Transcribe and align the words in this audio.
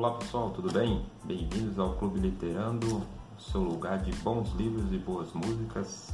Olá 0.00 0.12
pessoal, 0.12 0.48
tudo 0.48 0.72
bem? 0.72 1.04
Bem-vindos 1.24 1.78
ao 1.78 1.92
Clube 1.92 2.18
Literando, 2.20 3.02
seu 3.38 3.60
lugar 3.60 3.98
de 3.98 4.10
bons 4.22 4.50
livros 4.54 4.90
e 4.94 4.96
boas 4.96 5.30
músicas. 5.34 6.10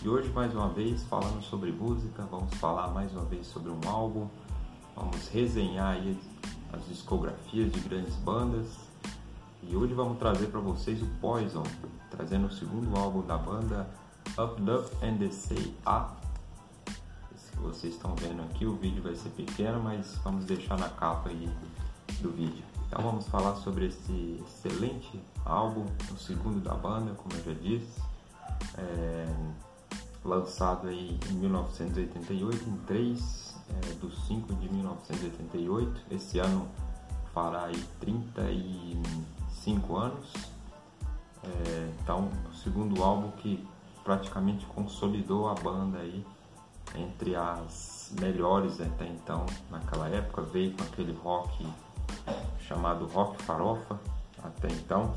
E 0.00 0.08
hoje, 0.08 0.28
mais 0.28 0.54
uma 0.54 0.68
vez, 0.68 1.02
falando 1.02 1.42
sobre 1.42 1.72
música, 1.72 2.22
vamos 2.30 2.54
falar 2.58 2.86
mais 2.94 3.10
uma 3.10 3.24
vez 3.24 3.44
sobre 3.48 3.72
um 3.72 3.80
álbum, 3.88 4.28
vamos 4.94 5.26
resenhar 5.30 5.96
aí 5.96 6.16
as 6.72 6.86
discografias 6.86 7.72
de 7.72 7.80
grandes 7.80 8.14
bandas. 8.14 8.68
E 9.64 9.74
hoje 9.74 9.94
vamos 9.94 10.16
trazer 10.18 10.46
para 10.46 10.60
vocês 10.60 11.02
o 11.02 11.06
Poison, 11.20 11.64
trazendo 12.12 12.46
o 12.46 12.52
segundo 12.52 12.96
álbum 12.96 13.22
da 13.22 13.36
banda 13.36 13.90
Up 14.38 14.62
Up 14.62 15.04
and 15.04 15.16
the 15.16 15.32
Say 15.32 15.74
A. 15.84 16.12
Esse 17.34 17.50
que 17.50 17.58
vocês 17.58 17.94
estão 17.94 18.14
vendo 18.14 18.42
aqui, 18.42 18.64
o 18.64 18.76
vídeo 18.76 19.02
vai 19.02 19.16
ser 19.16 19.30
pequeno, 19.30 19.82
mas 19.82 20.16
vamos 20.22 20.44
deixar 20.44 20.78
na 20.78 20.88
capa 20.88 21.30
aí 21.30 21.50
do 22.20 22.30
vídeo. 22.30 22.77
Então 22.88 23.04
vamos 23.04 23.28
falar 23.28 23.54
sobre 23.56 23.86
esse 23.86 24.42
excelente 24.46 25.20
álbum, 25.44 25.84
o 26.10 26.16
segundo 26.16 26.58
da 26.58 26.72
banda, 26.72 27.12
como 27.12 27.34
eu 27.34 27.44
já 27.44 27.60
disse, 27.60 28.00
é, 28.78 29.26
lançado 30.24 30.88
aí 30.88 31.20
em 31.30 31.34
1988, 31.34 32.66
em 32.66 32.76
3 32.86 33.56
é, 33.68 33.94
do 34.00 34.10
5 34.10 34.54
de 34.54 34.72
1988. 34.72 36.00
Esse 36.10 36.38
ano 36.38 36.66
fará 37.34 37.64
aí 37.64 37.84
35 38.00 39.96
anos. 39.96 40.32
É, 41.44 41.92
então, 42.02 42.30
o 42.50 42.56
segundo 42.56 43.04
álbum 43.04 43.30
que 43.32 43.68
praticamente 44.02 44.64
consolidou 44.64 45.46
a 45.46 45.54
banda 45.54 45.98
aí 45.98 46.24
entre 46.94 47.36
as 47.36 48.14
melhores 48.18 48.80
até 48.80 49.06
então 49.06 49.44
naquela 49.70 50.08
época, 50.08 50.40
veio 50.40 50.72
com 50.72 50.82
aquele 50.84 51.12
rock 51.12 51.66
chamado 52.60 53.06
Rock 53.06 53.42
Farofa 53.42 53.98
até 54.42 54.68
então. 54.68 55.14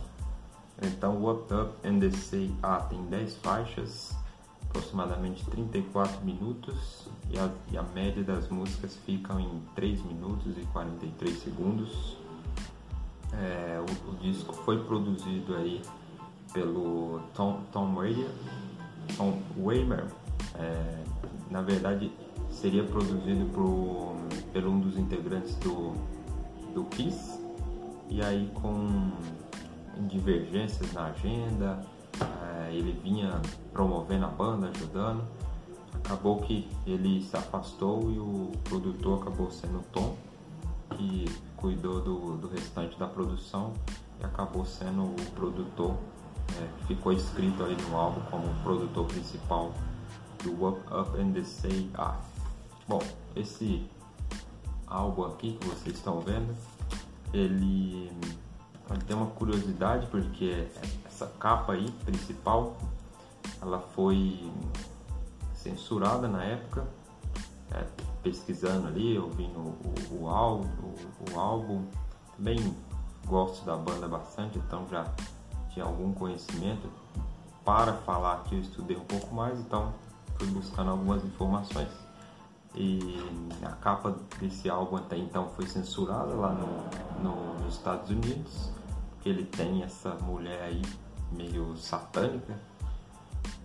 Então, 0.81 1.21
What 1.21 1.53
Up 1.53 1.87
and 1.87 1.99
the 1.99 2.09
Say 2.11 2.51
A 2.63 2.77
tem 2.77 3.03
10 3.05 3.37
faixas, 3.37 4.15
aproximadamente 4.67 5.45
34 5.45 6.25
minutos, 6.25 7.07
e 7.29 7.37
a, 7.37 7.49
e 7.71 7.77
a 7.77 7.83
média 7.83 8.23
das 8.23 8.49
músicas 8.49 8.95
ficam 9.05 9.39
em 9.39 9.61
3 9.75 10.03
minutos 10.03 10.57
e 10.57 10.61
43 10.73 11.43
segundos. 11.43 12.17
É, 13.33 13.79
o, 13.79 14.11
o, 14.11 14.15
disco 14.15 14.53
foi 14.53 14.83
produzido 14.83 15.55
aí 15.55 15.81
pelo 16.51 17.21
Tom, 17.33 17.61
Tom 17.71 17.95
Wayer, 17.95 18.29
Tom 19.15 19.39
Weimer, 19.57 20.05
é, 20.55 21.03
na 21.49 21.61
verdade 21.61 22.11
seria 22.49 22.83
produzido 22.83 23.45
por, 23.53 24.15
pelo 24.51 24.71
um 24.71 24.79
dos 24.81 24.97
integrantes 24.97 25.55
do, 25.55 25.93
do 26.73 26.83
Kiss, 26.85 27.39
e 28.09 28.21
aí 28.21 28.51
com 28.55 29.11
divergências 30.07 30.91
na 30.93 31.07
agenda, 31.07 31.81
é, 32.19 32.73
ele 32.73 32.93
vinha 33.03 33.41
promovendo 33.71 34.25
a 34.25 34.29
banda, 34.29 34.69
ajudando. 34.69 35.23
Acabou 35.93 36.37
que 36.37 36.67
ele 36.85 37.21
se 37.21 37.35
afastou 37.35 38.11
e 38.11 38.19
o 38.19 38.51
produtor 38.63 39.21
acabou 39.21 39.51
sendo 39.51 39.79
o 39.79 39.83
Tom, 39.91 40.15
que 40.91 41.25
cuidou 41.57 42.01
do, 42.01 42.37
do 42.37 42.47
restante 42.47 42.97
da 42.97 43.07
produção 43.07 43.73
e 44.19 44.25
acabou 44.25 44.65
sendo 44.65 45.03
o 45.03 45.31
produtor, 45.35 45.95
é, 46.59 46.85
ficou 46.87 47.13
escrito 47.13 47.63
aí 47.63 47.75
no 47.89 47.97
álbum 47.97 48.21
como 48.29 48.47
o 48.47 48.55
produtor 48.63 49.05
principal 49.05 49.71
do 50.43 50.67
Up 50.67 50.81
Up 50.93 51.19
and 51.19 51.33
the 51.33 51.43
Say. 51.43 51.89
Bom, 52.87 53.01
esse 53.35 53.87
álbum 54.91 55.25
aqui 55.25 55.53
que 55.53 55.67
vocês 55.67 55.95
estão 55.95 56.19
vendo. 56.19 56.55
Ele, 57.33 58.11
tem 59.07 59.15
uma 59.15 59.27
curiosidade 59.27 60.05
porque 60.07 60.67
essa 61.05 61.27
capa 61.39 61.73
aí 61.73 61.89
principal 62.05 62.75
ela 63.61 63.79
foi 63.79 64.51
censurada 65.53 66.27
na 66.27 66.43
época 66.43 66.85
é, 67.71 67.85
pesquisando 68.21 68.87
ali 68.87 69.17
ouvindo 69.17 69.59
o, 69.59 70.19
o, 70.19 70.27
álbum, 70.27 70.67
o, 70.83 71.33
o 71.33 71.39
álbum. 71.39 71.85
Também 72.35 72.75
gosto 73.25 73.63
da 73.65 73.77
banda 73.77 74.07
bastante 74.07 74.57
então 74.57 74.85
já 74.89 75.05
tinha 75.69 75.85
algum 75.85 76.11
conhecimento 76.11 76.89
para 77.63 77.93
falar 77.93 78.43
que 78.43 78.55
eu 78.55 78.59
estudei 78.59 78.97
um 78.97 79.05
pouco 79.05 79.33
mais 79.33 79.57
então 79.59 79.93
fui 80.37 80.47
buscando 80.47 80.91
algumas 80.91 81.23
informações 81.23 81.87
e 82.75 83.19
a 83.63 83.71
capa 83.71 84.15
desse 84.39 84.69
álbum 84.69 84.97
até 84.97 85.17
então 85.17 85.49
foi 85.49 85.67
censurada 85.67 86.33
lá 86.33 86.53
no, 86.53 87.23
no, 87.23 87.59
nos 87.59 87.75
Estados 87.75 88.09
Unidos, 88.09 88.71
porque 89.11 89.29
ele 89.29 89.45
tem 89.45 89.83
essa 89.83 90.15
mulher 90.15 90.63
aí 90.63 90.81
meio 91.31 91.75
satânica. 91.77 92.59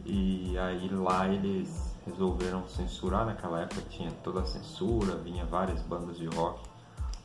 E 0.04 0.56
aí 0.58 0.88
lá 0.88 1.28
eles 1.28 1.94
resolveram 2.06 2.68
censurar, 2.68 3.26
naquela 3.26 3.60
época 3.60 3.82
tinha 3.90 4.10
toda 4.22 4.40
a 4.40 4.46
censura, 4.46 5.16
vinha 5.16 5.44
várias 5.44 5.80
bandas 5.82 6.16
de 6.16 6.26
rock 6.26 6.60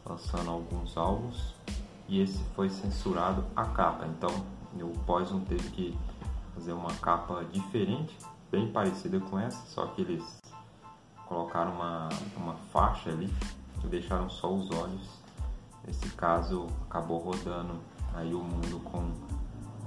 lançando 0.05 0.49
alguns 0.49 0.97
álbuns 0.97 1.53
e 2.07 2.19
esse 2.21 2.43
foi 2.55 2.69
censurado 2.69 3.45
a 3.55 3.65
capa. 3.65 4.07
Então 4.07 4.29
o 4.81 4.99
Poison 5.05 5.39
teve 5.41 5.69
que 5.69 5.97
fazer 6.55 6.73
uma 6.73 6.93
capa 6.95 7.45
diferente, 7.51 8.17
bem 8.51 8.71
parecida 8.71 9.19
com 9.19 9.39
essa, 9.39 9.63
só 9.67 9.85
que 9.87 10.01
eles 10.01 10.41
colocaram 11.31 11.71
uma, 11.71 12.09
uma 12.35 12.55
faixa 12.73 13.09
ali 13.09 13.33
e 13.81 13.87
deixaram 13.87 14.29
só 14.29 14.53
os 14.53 14.69
olhos. 14.69 15.09
Nesse 15.87 16.09
caso, 16.09 16.67
acabou 16.89 17.19
rodando 17.19 17.79
aí 18.13 18.33
o 18.33 18.43
mundo 18.43 18.81
com, 18.83 19.13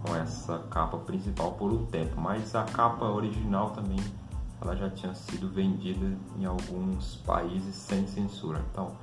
com 0.02 0.16
essa 0.16 0.60
capa 0.70 0.96
principal 0.96 1.52
por 1.52 1.70
um 1.70 1.84
tempo, 1.84 2.18
mas 2.18 2.54
a 2.54 2.64
capa 2.64 3.04
original 3.04 3.70
também 3.72 3.98
ela 4.62 4.74
já 4.74 4.88
tinha 4.88 5.14
sido 5.14 5.50
vendida 5.50 6.16
em 6.38 6.46
alguns 6.46 7.16
países 7.26 7.74
sem 7.74 8.06
censura. 8.06 8.64
Então, 8.72 8.96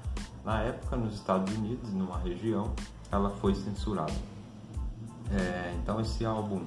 na 0.44 0.62
época, 0.62 0.96
nos 0.96 1.14
Estados 1.14 1.56
Unidos, 1.56 1.94
numa 1.94 2.18
região, 2.18 2.74
ela 3.12 3.30
foi 3.30 3.54
censurada. 3.54 4.14
É, 5.30 5.76
então, 5.80 6.02
esse 6.02 6.26
álbum 6.26 6.66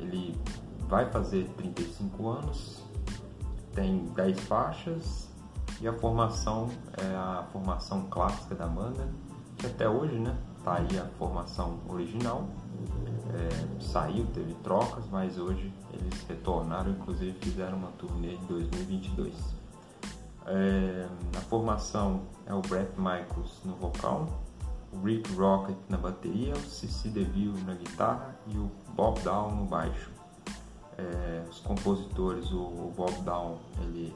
ele 0.00 0.34
vai 0.88 1.10
fazer 1.10 1.46
35 1.58 2.28
anos, 2.30 2.87
tem 3.74 4.06
10 4.14 4.40
faixas 4.40 5.28
e 5.80 5.86
a 5.86 5.92
formação 5.92 6.68
é 6.96 7.14
a 7.14 7.46
formação 7.52 8.06
clássica 8.10 8.54
da 8.54 8.66
banda, 8.66 9.08
que 9.56 9.66
até 9.66 9.88
hoje, 9.88 10.18
né, 10.18 10.36
tá 10.64 10.74
aí 10.74 10.98
a 10.98 11.04
formação 11.18 11.78
original. 11.88 12.48
É, 13.34 13.82
saiu, 13.82 14.26
teve 14.26 14.54
trocas, 14.62 15.04
mas 15.10 15.38
hoje 15.38 15.72
eles 15.92 16.24
retornaram, 16.26 16.90
inclusive 16.92 17.36
fizeram 17.40 17.76
uma 17.76 17.90
turnê 17.92 18.34
em 18.34 18.44
2022. 18.46 19.34
É, 20.46 21.06
na 21.34 21.40
formação 21.42 22.22
é 22.46 22.54
o 22.54 22.62
Brett 22.62 22.90
Michaels 22.96 23.60
no 23.64 23.74
vocal, 23.74 24.26
o 24.92 25.04
Rick 25.04 25.30
Rocket 25.34 25.76
na 25.88 25.98
bateria, 25.98 26.54
o 26.54 26.60
Cici 26.60 27.10
DeVille 27.10 27.62
na 27.64 27.74
guitarra 27.74 28.34
e 28.46 28.56
o 28.56 28.70
Bob 28.94 29.20
Down 29.20 29.54
no 29.54 29.64
baixo 29.66 30.17
é, 30.98 31.44
os 31.48 31.60
compositores, 31.60 32.50
o, 32.50 32.58
o 32.58 32.92
Bob 32.96 33.12
Down, 33.22 33.58
ele 33.82 34.14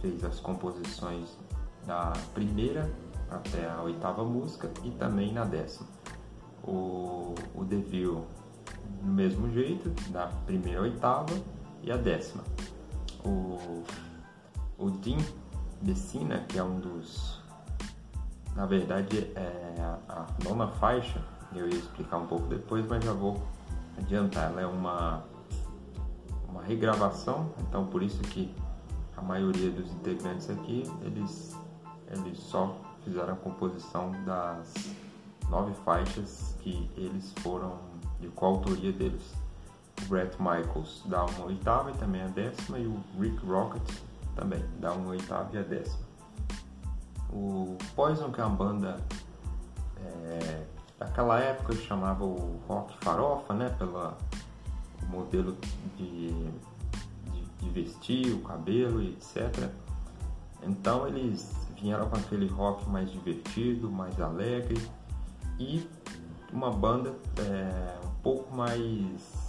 fez 0.00 0.24
as 0.24 0.38
composições 0.40 1.36
da 1.86 2.12
primeira 2.32 2.90
até 3.30 3.68
a 3.68 3.82
oitava 3.82 4.24
música 4.24 4.70
e 4.82 4.90
também 4.92 5.32
na 5.32 5.44
décima. 5.44 5.88
O, 6.62 7.34
o 7.54 7.64
Deville, 7.64 8.22
no 9.02 9.12
mesmo 9.12 9.50
jeito, 9.52 9.90
da 10.10 10.28
primeira 10.46 10.82
oitava 10.82 11.34
e 11.82 11.90
a 11.90 11.96
décima. 11.96 12.44
O, 13.24 13.82
o 14.78 14.90
Dean 14.90 15.18
Messina, 15.82 16.38
que 16.48 16.58
é 16.58 16.62
um 16.62 16.78
dos. 16.78 17.42
Na 18.54 18.66
verdade, 18.66 19.30
é 19.34 19.74
a, 19.80 19.98
a 20.08 20.26
nona 20.44 20.68
faixa, 20.68 21.20
eu 21.54 21.68
ia 21.68 21.74
explicar 21.74 22.18
um 22.18 22.26
pouco 22.26 22.46
depois, 22.46 22.86
mas 22.86 23.04
já 23.04 23.12
vou 23.12 23.42
adiantar. 23.98 24.52
Ela 24.52 24.62
é 24.62 24.66
uma 24.66 25.24
uma 26.54 26.62
regravação, 26.62 27.50
então 27.58 27.84
por 27.86 28.00
isso 28.00 28.20
que 28.22 28.54
a 29.16 29.22
maioria 29.22 29.70
dos 29.70 29.90
integrantes 29.90 30.48
aqui, 30.48 30.84
eles, 31.02 31.56
eles 32.08 32.38
só 32.38 32.76
fizeram 33.02 33.32
a 33.32 33.36
composição 33.36 34.12
das 34.24 34.72
nove 35.50 35.74
faixas 35.84 36.54
que 36.60 36.88
eles 36.96 37.32
foram 37.40 37.78
de 38.20 38.28
coautoria 38.28 38.92
deles. 38.92 39.34
O 40.02 40.06
Brett 40.06 40.36
Michaels 40.40 41.02
dá 41.06 41.24
uma 41.24 41.46
oitava 41.46 41.90
e 41.90 41.94
também 41.94 42.22
a 42.22 42.28
décima, 42.28 42.78
e 42.78 42.86
o 42.86 43.02
Rick 43.18 43.44
Rocket 43.44 43.90
também 44.36 44.64
dá 44.78 44.92
uma 44.92 45.10
oitava 45.10 45.48
e 45.52 45.58
a 45.58 45.62
décima. 45.62 46.04
O 47.32 47.76
Poison, 47.96 48.30
que 48.30 48.40
é 48.40 48.44
uma 48.44 48.54
banda 48.54 48.96
é, 50.04 50.64
daquela 50.98 51.40
época 51.40 51.74
chamava 51.74 52.24
o 52.24 52.60
rock 52.68 52.96
farofa, 53.04 53.54
né, 53.54 53.70
pela 53.76 54.16
modelo 55.14 55.56
de, 55.96 56.28
de, 56.28 57.42
de 57.60 57.70
vestir, 57.70 58.32
o 58.34 58.40
cabelo 58.40 59.02
e 59.02 59.10
etc. 59.10 59.70
Então 60.62 61.06
eles 61.06 61.52
vieram 61.80 62.08
com 62.08 62.16
aquele 62.16 62.46
rock 62.46 62.88
mais 62.88 63.10
divertido, 63.10 63.90
mais 63.90 64.18
alegre 64.20 64.80
e 65.58 65.86
uma 66.52 66.70
banda 66.70 67.14
é, 67.38 67.98
um 68.04 68.22
pouco 68.22 68.54
mais 68.54 69.44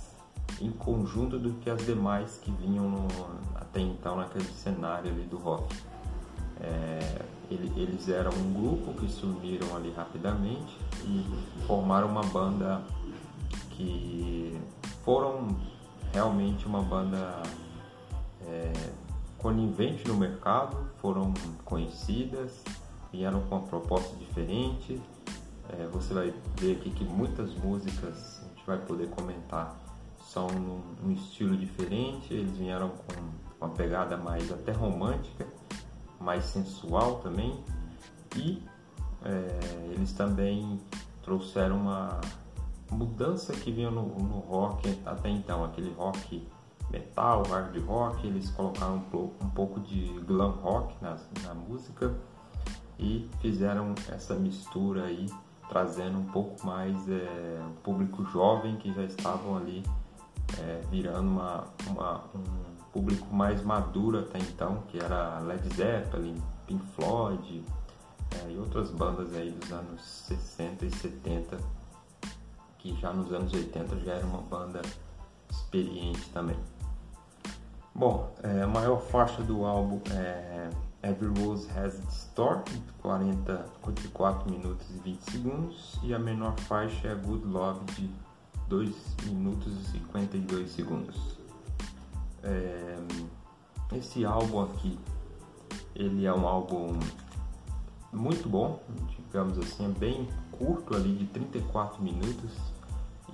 em 0.61 0.71
conjunto 0.71 1.37
do 1.37 1.53
que 1.55 1.69
as 1.69 1.85
demais 1.85 2.39
que 2.41 2.51
vinham 2.51 2.89
no, 2.89 3.07
até 3.55 3.79
então 3.79 4.17
naquele 4.17 4.45
cenário 4.45 5.11
ali 5.11 5.23
do 5.23 5.37
rock. 5.37 5.75
É, 6.61 7.21
ele, 7.51 7.71
eles 7.79 8.09
eram 8.09 8.31
um 8.31 8.53
grupo 8.53 8.93
que 8.99 9.11
se 9.11 9.25
uniram 9.25 9.75
ali 9.75 9.91
rapidamente 9.91 10.77
e 11.03 11.25
formaram 11.67 12.07
uma 12.07 12.23
banda 12.23 12.81
que 13.71 14.57
foram 15.05 15.55
realmente 16.11 16.65
uma 16.65 16.81
banda 16.81 17.43
é, 18.47 18.73
conivente 19.37 20.07
no 20.07 20.15
mercado, 20.15 20.75
foram 20.97 21.31
conhecidas, 21.63 22.63
vieram 23.11 23.41
com 23.41 23.57
uma 23.57 23.67
proposta 23.67 24.17
diferente. 24.17 24.99
É, 25.69 25.87
você 25.87 26.13
vai 26.13 26.33
ver 26.57 26.77
aqui 26.77 26.89
que 26.89 27.03
muitas 27.05 27.53
músicas 27.53 28.41
a 28.41 28.47
gente 28.49 28.65
vai 28.65 28.77
poder 28.79 29.09
comentar 29.09 29.77
são 30.35 30.47
num, 30.47 30.81
num 31.01 31.11
estilo 31.11 31.55
diferente, 31.55 32.33
eles 32.33 32.57
vieram 32.57 32.89
com 32.89 33.63
uma 33.63 33.73
pegada 33.73 34.17
mais 34.17 34.51
até 34.51 34.71
romântica, 34.71 35.47
mais 36.19 36.43
sensual 36.45 37.19
também, 37.19 37.63
e 38.35 38.61
é, 39.23 39.91
eles 39.93 40.11
também 40.13 40.79
trouxeram 41.21 41.77
uma 41.77 42.19
mudança 42.91 43.53
que 43.53 43.71
vinha 43.71 43.89
no, 43.89 44.03
no, 44.03 44.39
rock 44.39 44.99
até 45.05 45.29
então, 45.29 45.63
aquele 45.63 45.91
rock 45.93 46.47
metal, 46.89 47.43
hard 47.43 47.77
rock, 47.85 48.27
eles 48.27 48.49
colocaram 48.51 49.03
um, 49.13 49.45
um 49.45 49.49
pouco 49.49 49.79
de 49.79 50.05
glam 50.25 50.51
rock 50.51 50.93
na, 51.01 51.17
na 51.43 51.53
música 51.53 52.15
e 52.99 53.29
fizeram 53.41 53.93
essa 54.09 54.35
mistura 54.35 55.05
aí, 55.05 55.25
trazendo 55.67 56.19
um 56.19 56.25
pouco 56.25 56.65
mais 56.65 56.95
é, 57.09 57.61
um 57.67 57.73
público 57.81 58.23
jovem 58.25 58.77
que 58.77 58.93
já 58.93 59.03
estavam 59.03 59.57
ali 59.57 59.83
é, 60.59 60.81
virando 60.89 61.27
uma, 61.27 61.63
uma, 61.87 62.23
um 62.35 62.91
público 62.93 63.33
mais 63.33 63.63
maduro 63.63 64.19
até 64.19 64.39
então, 64.39 64.83
que 64.87 64.97
era 64.97 65.39
Led 65.39 65.67
Zeppelin, 65.75 66.41
Pink 66.67 66.85
Floyd 66.95 67.63
é, 68.31 68.51
e 68.51 68.57
outras 68.57 68.91
bandas 68.91 69.33
aí 69.35 69.51
dos 69.51 69.71
anos 69.71 70.01
60 70.01 70.85
e 70.85 70.91
70, 70.91 71.57
que 72.85 73.01
já 73.01 73.11
nos 73.11 73.31
anos 73.33 73.51
80 73.51 73.99
já 74.01 74.13
era 74.13 74.25
uma 74.25 74.41
banda 74.43 74.81
experiente 75.49 76.29
também. 76.29 76.57
Bom, 77.93 78.31
é, 78.43 78.61
a 78.61 78.67
maior 78.67 79.01
faixa 79.01 79.41
do 79.41 79.65
álbum 79.65 79.99
é 80.11 80.69
Every 81.01 81.33
Rose 81.39 81.67
Has 81.71 81.97
Its 81.97 82.29
Thorn, 82.35 82.63
40, 83.01 83.65
44 83.81 84.51
minutos 84.51 84.85
e 84.89 84.99
20 84.99 85.19
segundos, 85.31 85.99
e 86.03 86.13
a 86.13 86.19
menor 86.19 86.55
faixa 86.61 87.07
é 87.07 87.15
Good 87.15 87.47
Love, 87.47 87.85
de 87.93 88.09
2 88.67 88.95
minutos 89.25 89.73
e 89.73 89.91
52 89.91 90.69
segundos. 90.69 91.39
É, 92.43 92.97
esse 93.93 94.25
álbum 94.25 94.61
aqui, 94.61 94.99
ele 95.95 96.25
é 96.25 96.33
um 96.33 96.47
álbum 96.47 96.99
muito 98.11 98.47
bom, 98.47 98.79
digamos 99.25 99.57
assim, 99.57 99.85
é 99.85 99.99
bem 99.99 100.29
curto 100.51 100.95
ali, 100.95 101.15
de 101.15 101.25
34 101.27 102.03
minutos. 102.03 102.74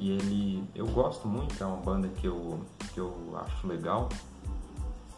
E 0.01 0.09
ele, 0.09 0.67
eu 0.73 0.87
gosto 0.87 1.27
muito, 1.27 1.63
é 1.63 1.65
uma 1.65 1.77
banda 1.77 2.07
que 2.07 2.25
eu, 2.25 2.59
que 2.91 2.99
eu 2.99 3.13
acho 3.35 3.67
legal. 3.67 4.09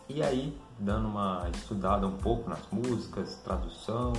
E 0.10 0.22
aí, 0.22 0.60
dando 0.78 1.08
uma 1.08 1.50
estudada 1.56 2.06
um 2.06 2.18
pouco 2.18 2.50
nas 2.50 2.68
músicas, 2.70 3.36
tradução, 3.46 4.12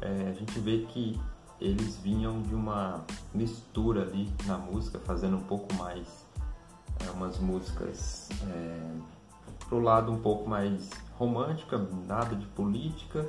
é, 0.00 0.28
a 0.28 0.32
gente 0.32 0.58
vê 0.58 0.78
que 0.86 1.20
eles 1.60 1.96
vinham 1.98 2.42
de 2.42 2.52
uma 2.52 3.04
mistura 3.32 4.02
ali 4.02 4.28
na 4.44 4.58
música, 4.58 4.98
fazendo 4.98 5.36
um 5.36 5.42
pouco 5.42 5.72
mais 5.74 6.26
é, 7.06 7.10
umas 7.12 7.38
músicas 7.38 8.28
é, 8.50 8.90
pro 9.68 9.78
lado 9.78 10.10
um 10.10 10.18
pouco 10.18 10.50
mais 10.50 10.90
romântica, 11.16 11.78
nada 12.08 12.34
de 12.34 12.46
política, 12.46 13.24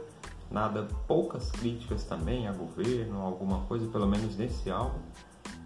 nada 0.50 0.88
poucas 1.08 1.52
críticas 1.52 2.04
também 2.04 2.48
a 2.48 2.52
governo, 2.52 3.22
alguma 3.22 3.60
coisa, 3.66 3.86
pelo 3.88 4.08
menos 4.08 4.36
nesse 4.36 4.72
álbum, 4.72 5.00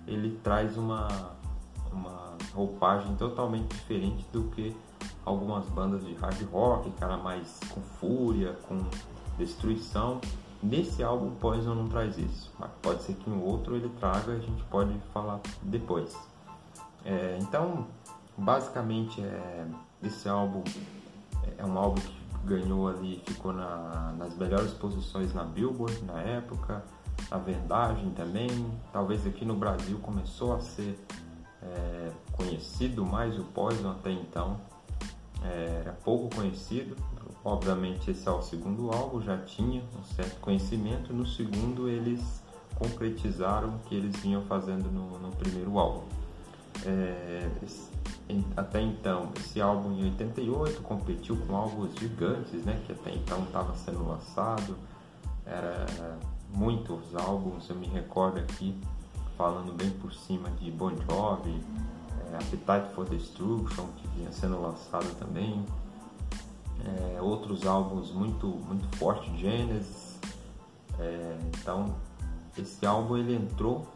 ele 0.08 0.40
traz 0.44 0.78
uma 0.78 1.08
uma 1.92 2.38
roupagem 2.54 3.16
totalmente 3.16 3.68
diferente 3.68 4.26
do 4.32 4.44
que 4.52 4.76
algumas 5.26 5.66
bandas 5.70 6.06
de 6.06 6.14
hard 6.14 6.42
rock, 6.52 6.90
cara 6.92 7.18
mais 7.18 7.60
com 7.70 7.82
fúria, 7.82 8.54
com 8.68 8.80
destruição. 9.38 10.20
Nesse 10.64 11.04
álbum 11.04 11.32
Poison 11.32 11.74
não 11.74 11.88
traz 11.88 12.18
isso, 12.18 12.52
mas 12.60 12.70
pode 12.82 13.04
ser 13.04 13.14
que 13.14 13.30
em 13.30 13.42
outro 13.42 13.76
ele 13.76 13.90
traga, 14.00 14.34
a 14.34 14.40
gente 14.40 14.64
pode 14.66 14.94
falar 15.14 15.40
depois. 15.64 16.16
É, 17.04 17.38
então, 17.42 17.88
basicamente, 18.38 19.22
é, 19.22 19.66
esse 20.04 20.30
álbum 20.30 20.64
é 21.58 21.66
um 21.66 21.78
álbum 21.78 22.00
que 22.00 22.22
ganhou 22.46 22.88
ali, 22.88 23.24
ficou 23.26 23.54
na, 23.54 24.14
nas 24.18 24.38
melhores 24.38 24.72
posições 24.74 25.34
na 25.34 25.44
Billboard 25.44 26.04
na 26.04 26.22
época, 26.22 26.84
na 27.30 27.38
Verdagem 27.38 28.10
também. 28.12 28.50
Talvez 28.92 29.26
aqui 29.26 29.46
no 29.46 29.56
Brasil 29.56 30.00
começou 30.00 30.56
a 30.56 30.60
ser 30.60 30.98
é, 31.62 32.12
conhecido 32.32 33.06
mais 33.06 33.38
o 33.38 33.44
Poison 33.44 33.92
até 33.92 34.12
então. 34.12 34.60
É, 35.44 35.82
era 35.82 35.92
pouco 36.04 36.36
conhecido, 36.36 36.96
Obviamente 37.44 38.12
esse 38.12 38.28
é 38.28 38.32
o 38.32 38.42
segundo 38.42 38.92
álbum, 38.92 39.20
já 39.20 39.36
tinha 39.38 39.82
um 40.00 40.04
certo 40.04 40.40
conhecimento. 40.40 41.12
No 41.12 41.26
segundo 41.26 41.90
eles 41.90 42.42
concretizaram 42.76 43.76
o 43.76 43.80
que 43.80 43.96
eles 43.96 44.16
vinham 44.18 44.44
fazendo 44.44 44.92
no, 44.92 45.18
no 45.18 45.32
primeiro 45.36 45.78
álbum. 45.80 46.04
É, 46.86 47.50
até 48.56 48.82
então, 48.82 49.32
esse 49.40 49.60
álbum 49.60 49.92
em 49.92 50.06
88 50.06 50.82
competiu 50.84 51.36
com 51.36 51.56
álbuns 51.56 51.94
gigantes, 52.00 52.64
né, 52.64 52.80
que 52.86 52.92
até 52.92 53.14
então 53.14 53.44
estava 53.44 53.76
sendo 53.76 54.08
lançado. 54.08 54.78
Era 55.44 56.20
muitos 56.54 57.16
álbuns, 57.16 57.70
eu 57.70 57.76
me 57.76 57.88
recordo 57.88 58.40
aqui, 58.40 58.76
falando 59.38 59.74
bem 59.74 59.90
por 59.90 60.14
cima 60.14 60.50
de 60.52 60.70
Bon 60.72 60.92
Jovi, 61.10 61.64
é, 62.32 62.36
Appetite 62.36 62.94
for 62.94 63.08
Destruction, 63.10 63.86
que 63.98 64.08
vinha 64.10 64.32
sendo 64.32 64.62
lançado 64.62 65.08
também 65.18 65.66
é, 66.86 67.22
outros 67.22 67.66
álbuns 67.66 68.12
muito, 68.12 68.48
muito 68.48 68.88
fortes, 68.98 69.32
Genesis. 69.40 70.20
É, 71.00 71.38
então, 71.48 71.96
esse 72.58 72.86
álbum 72.86 73.18
ele 73.18 73.36
entrou 73.36 73.88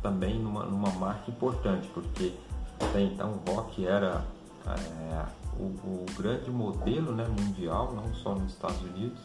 também 0.00 0.38
numa, 0.38 0.64
numa 0.64 0.90
marca 0.90 1.30
importante, 1.30 1.88
porque 1.88 2.34
até 2.80 3.00
então 3.00 3.40
o 3.46 3.50
rock 3.50 3.86
era 3.86 4.24
é, 4.66 5.24
o, 5.58 5.64
o, 5.64 6.06
grande 6.16 6.50
modelo 6.50 7.12
né, 7.12 7.26
mundial, 7.28 7.92
não 7.94 8.12
só 8.14 8.34
nos 8.34 8.52
Estados 8.52 8.80
Unidos. 8.82 9.20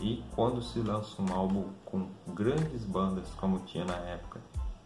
E 0.00 0.24
quando 0.34 0.62
se 0.62 0.80
lança 0.80 1.20
um 1.20 1.32
álbum 1.32 1.68
com 1.84 2.08
grandes 2.28 2.84
bandas 2.84 3.28
como 3.36 3.58
tinha 3.60 3.84
na 3.84 3.96
época, 3.96 4.40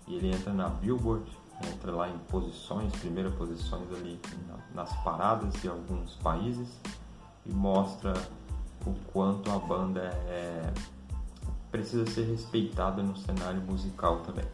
e 0.09 0.17
ele 0.17 0.35
entra 0.35 0.53
na 0.53 0.69
Billboard, 0.69 1.25
entra 1.73 1.93
lá 1.93 2.09
em 2.09 2.19
posições, 2.31 2.93
primeiras 2.97 3.33
posições 3.35 3.89
ali 3.93 4.21
nas 4.75 4.93
paradas 5.05 5.55
de 5.63 5.69
alguns 5.69 6.17
países, 6.17 6.69
e 7.47 7.53
mostra 7.53 8.13
o 8.85 8.93
quanto 9.13 9.51
a 9.51 9.59
banda 9.59 10.01
é, 10.27 10.73
precisa 11.71 12.07
ser 12.11 12.25
respeitada 12.25 13.03
no 13.03 13.17
cenário 13.17 13.61
musical 13.61 14.21
também. 14.21 14.47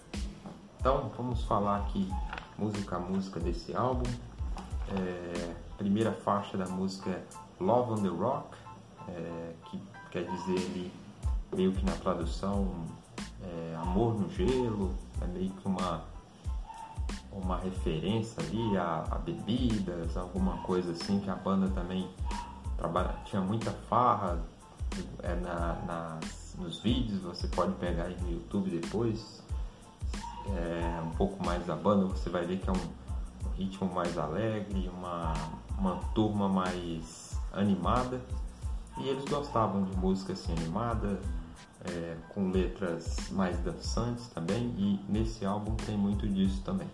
Então 0.78 1.10
vamos 1.16 1.42
falar 1.44 1.78
aqui 1.78 2.08
música 2.58 2.96
a 2.96 2.98
música 2.98 3.40
desse 3.40 3.74
álbum. 3.74 4.08
É, 4.88 5.54
primeira 5.78 6.12
faixa 6.12 6.58
da 6.58 6.66
música 6.66 7.10
é 7.10 7.24
Love 7.58 7.92
on 7.92 8.02
the 8.02 8.08
Rock, 8.08 8.56
é, 9.08 9.54
que 9.64 9.80
quer 10.10 10.24
dizer 10.24 10.58
ali, 10.70 10.92
meio 11.54 11.72
que 11.72 11.84
na 11.84 11.92
tradução 11.92 12.86
é, 13.42 13.76
amor 13.76 14.18
no 14.18 14.30
gelo, 14.30 14.94
é 15.20 15.26
meio 15.26 15.50
que 15.50 15.66
uma 15.66 16.02
uma 17.32 17.56
referência 17.58 18.42
ali 18.42 18.76
a, 18.76 19.04
a 19.10 19.18
bebidas, 19.18 20.16
alguma 20.16 20.58
coisa 20.58 20.92
assim 20.92 21.20
que 21.20 21.30
a 21.30 21.34
banda 21.36 21.68
também 21.68 22.08
trabalha, 22.76 23.14
tinha 23.24 23.40
muita 23.40 23.70
farra 23.70 24.40
é, 25.22 25.34
na, 25.36 25.74
nas, 25.86 26.56
nos 26.58 26.80
vídeos, 26.80 27.22
você 27.22 27.46
pode 27.48 27.72
pegar 27.74 28.04
aí 28.04 28.16
no 28.20 28.32
YouTube 28.32 28.70
depois, 28.70 29.42
é, 30.48 31.00
um 31.02 31.10
pouco 31.10 31.44
mais 31.44 31.64
da 31.66 31.76
banda, 31.76 32.06
você 32.06 32.28
vai 32.28 32.44
ver 32.44 32.58
que 32.58 32.68
é 32.68 32.72
um, 32.72 33.48
um 33.48 33.52
ritmo 33.56 33.92
mais 33.92 34.18
alegre, 34.18 34.90
uma, 34.92 35.32
uma 35.78 35.96
turma 36.14 36.48
mais 36.48 37.38
animada, 37.52 38.20
e 39.02 39.08
eles 39.08 39.24
gostavam 39.24 39.84
de 39.84 39.96
música 39.96 40.32
assim 40.32 40.52
animada, 40.52 41.20
é, 41.84 42.16
com 42.28 42.50
letras 42.50 43.30
mais 43.30 43.58
dançantes 43.60 44.26
também, 44.28 44.74
e 44.76 45.00
nesse 45.08 45.44
álbum 45.44 45.74
tem 45.76 45.96
muito 45.96 46.28
disso 46.28 46.60
também. 46.62 46.88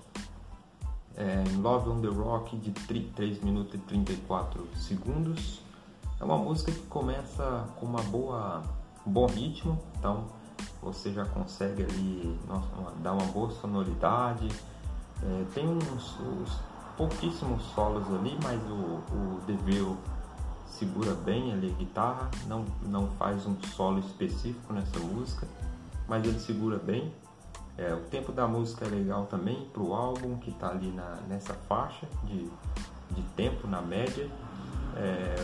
É, 1.16 1.42
Love 1.58 1.88
on 1.88 2.00
the 2.00 2.08
Rock 2.08 2.56
de 2.58 2.70
3 2.72 3.42
minutos 3.42 3.74
e 3.74 3.78
34 3.78 4.66
segundos. 4.76 5.60
É 6.20 6.24
uma 6.24 6.36
música 6.36 6.70
que 6.70 6.86
começa 6.86 7.66
com 7.76 7.86
uma 7.86 8.02
boa, 8.02 8.62
um 9.06 9.10
bom 9.10 9.26
ritmo, 9.26 9.78
então 9.98 10.26
você 10.82 11.12
já 11.12 11.24
consegue 11.24 11.82
ali 11.82 12.38
nossa, 12.46 12.68
dar 13.02 13.12
uma 13.12 13.26
boa 13.26 13.50
sonoridade. 13.50 14.48
É, 15.22 15.44
tem 15.54 15.66
uns, 15.66 16.20
uns, 16.20 16.60
pouquíssimos 16.96 17.62
solos 17.74 18.06
ali, 18.14 18.38
mas 18.42 18.60
o, 18.70 19.02
o 19.14 19.40
Deville 19.46 19.96
segura 20.66 21.14
bem 21.14 21.52
ali 21.52 21.70
a 21.70 21.78
guitarra, 21.78 22.30
não, 22.46 22.64
não 22.82 23.08
faz 23.12 23.46
um 23.46 23.56
solo 23.74 23.98
específico 24.00 24.72
nessa 24.72 24.98
música, 24.98 25.46
mas 26.08 26.24
ele 26.24 26.38
segura 26.38 26.78
bem. 26.78 27.12
É, 27.78 27.92
o 27.92 28.00
tempo 28.04 28.32
da 28.32 28.46
música 28.46 28.86
é 28.86 28.88
legal 28.88 29.26
também 29.26 29.68
para 29.72 29.82
o 29.82 29.94
álbum 29.94 30.38
que 30.38 30.50
está 30.50 30.70
ali 30.70 30.88
na, 30.88 31.16
nessa 31.28 31.52
faixa 31.52 32.06
de, 32.24 32.50
de 33.10 33.22
tempo 33.36 33.66
na 33.66 33.82
média. 33.82 34.30
É, 34.96 35.34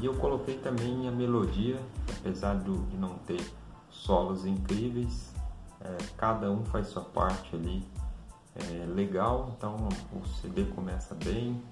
e 0.00 0.06
eu 0.06 0.14
coloquei 0.14 0.58
também 0.58 1.08
a 1.08 1.12
melodia, 1.12 1.80
apesar 2.18 2.54
do, 2.54 2.78
de 2.86 2.96
não 2.96 3.14
ter 3.18 3.40
solos 3.88 4.44
incríveis, 4.44 5.32
é, 5.80 5.96
cada 6.16 6.50
um 6.50 6.64
faz 6.64 6.88
sua 6.88 7.02
parte 7.02 7.54
ali 7.54 7.86
é, 8.56 8.86
legal, 8.86 9.52
então 9.56 9.88
o 10.12 10.26
CD 10.26 10.64
começa 10.64 11.14
bem, 11.14 11.62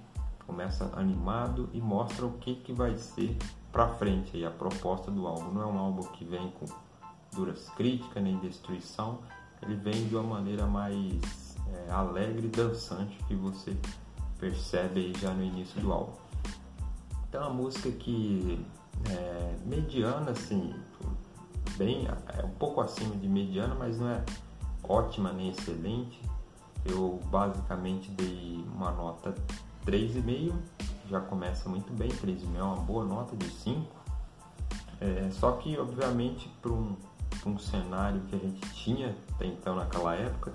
começa 0.46 0.90
animado 0.94 1.68
e 1.72 1.80
mostra 1.80 2.26
o 2.26 2.32
que, 2.38 2.56
que 2.56 2.72
vai 2.72 2.96
ser 2.96 3.36
para 3.72 3.88
frente 3.88 4.36
aí, 4.36 4.44
a 4.44 4.50
proposta 4.50 5.10
do 5.10 5.26
álbum. 5.26 5.52
Não 5.52 5.62
é 5.62 5.66
um 5.66 5.78
álbum 5.78 6.02
que 6.02 6.24
vem 6.24 6.50
com 6.52 6.66
duras 7.34 7.68
críticas 7.70 8.22
nem 8.22 8.38
destruição, 8.38 9.18
ele 9.62 9.74
vem 9.74 10.06
de 10.06 10.14
uma 10.14 10.22
maneira 10.22 10.66
mais 10.66 11.56
é, 11.72 11.90
alegre 11.90 12.46
e 12.46 12.50
dançante 12.50 13.16
que 13.24 13.34
você 13.34 13.76
percebe 14.38 15.00
aí 15.00 15.12
já 15.20 15.32
no 15.32 15.42
início 15.42 15.80
do 15.80 15.92
álbum. 15.92 16.12
Então 17.28 17.44
a 17.44 17.50
música 17.50 17.90
que 17.90 18.64
é 19.10 19.56
mediana 19.64 20.30
assim, 20.30 20.74
bem, 21.76 22.06
é 22.06 22.44
um 22.44 22.50
pouco 22.50 22.80
acima 22.80 23.16
de 23.16 23.26
mediana, 23.26 23.74
mas 23.74 23.98
não 23.98 24.08
é 24.08 24.24
ótima 24.82 25.32
nem 25.32 25.50
excelente. 25.50 26.20
Eu 26.84 27.18
basicamente 27.26 28.10
dei 28.10 28.64
uma 28.74 28.92
nota 28.92 29.34
3,5, 29.86 30.54
já 31.08 31.20
começa 31.20 31.68
muito 31.68 31.92
bem, 31.92 32.08
3,5 32.08 32.56
é 32.56 32.62
uma 32.62 32.76
boa 32.76 33.04
nota 33.04 33.36
de 33.36 33.48
5. 33.48 33.86
É, 35.00 35.28
só 35.32 35.52
que 35.52 35.76
obviamente 35.78 36.48
para 36.62 36.72
um 36.72 36.96
um 37.48 37.58
cenário 37.58 38.20
que 38.22 38.36
a 38.36 38.38
gente 38.38 38.60
tinha 38.70 39.14
até 39.34 39.46
então 39.46 39.76
naquela 39.76 40.14
época 40.14 40.52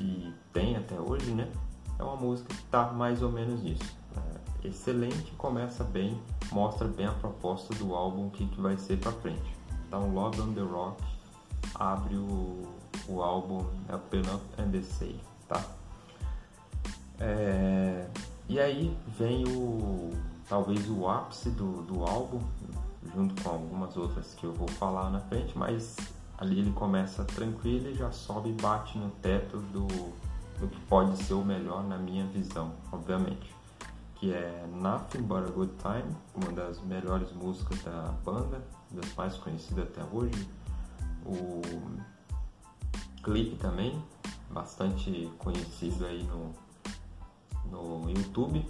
e 0.00 0.32
tem 0.52 0.76
até 0.76 0.98
hoje, 0.98 1.30
né? 1.32 1.50
É 1.98 2.02
uma 2.02 2.16
música 2.16 2.48
que 2.48 2.62
está 2.62 2.90
mais 2.92 3.22
ou 3.22 3.30
menos 3.30 3.62
nisso. 3.62 3.96
É 4.64 4.68
excelente, 4.68 5.30
começa 5.32 5.84
bem, 5.84 6.20
mostra 6.50 6.88
bem 6.88 7.06
a 7.06 7.12
proposta 7.12 7.74
do 7.74 7.94
álbum 7.94 8.30
que, 8.30 8.46
que 8.46 8.60
vai 8.60 8.76
ser 8.76 8.98
para 8.98 9.12
frente. 9.12 9.54
Então, 9.86 10.12
Love 10.12 10.40
on 10.40 10.54
the 10.54 10.60
Rock 10.60 11.02
abre 11.74 12.16
o, 12.16 12.62
o 13.08 13.22
álbum 13.22 13.58
Open 13.92 14.22
Up 14.22 14.44
and 14.58 14.70
the 14.70 15.14
tá? 15.48 15.64
É, 17.18 18.06
e 18.50 18.58
aí 18.58 18.96
vem 19.16 19.44
o 19.46 20.10
talvez 20.48 20.90
o 20.90 21.08
ápice 21.08 21.50
do, 21.50 21.82
do 21.82 22.02
álbum, 22.02 22.40
junto 23.14 23.40
com 23.40 23.48
algumas 23.48 23.96
outras 23.96 24.34
que 24.34 24.42
eu 24.42 24.52
vou 24.52 24.66
falar 24.66 25.08
na 25.08 25.20
frente, 25.20 25.56
mas 25.56 25.96
ali 26.36 26.58
ele 26.58 26.72
começa 26.72 27.24
tranquilo 27.24 27.90
e 27.90 27.94
já 27.94 28.10
sobe 28.10 28.48
e 28.48 28.52
bate 28.54 28.98
no 28.98 29.08
teto 29.22 29.58
do, 29.58 29.86
do 30.58 30.66
que 30.66 30.80
pode 30.88 31.16
ser 31.22 31.34
o 31.34 31.44
melhor 31.44 31.84
na 31.84 31.96
minha 31.96 32.26
visão, 32.26 32.72
obviamente. 32.90 33.54
Que 34.16 34.32
é 34.32 34.68
Nothing 34.74 35.22
But 35.22 35.48
a 35.48 35.52
Good 35.52 35.74
Time, 35.80 36.16
uma 36.34 36.50
das 36.50 36.80
melhores 36.82 37.32
músicas 37.32 37.80
da 37.84 38.12
banda, 38.24 38.60
das 38.90 39.14
mais 39.14 39.36
conhecidas 39.36 39.84
até 39.84 40.02
hoje. 40.12 40.48
O 41.24 41.62
clipe 43.22 43.54
também, 43.54 44.02
bastante 44.50 45.30
conhecido 45.38 46.04
aí 46.04 46.24
no, 46.24 46.52
no 47.70 48.10
YouTube 48.10 48.64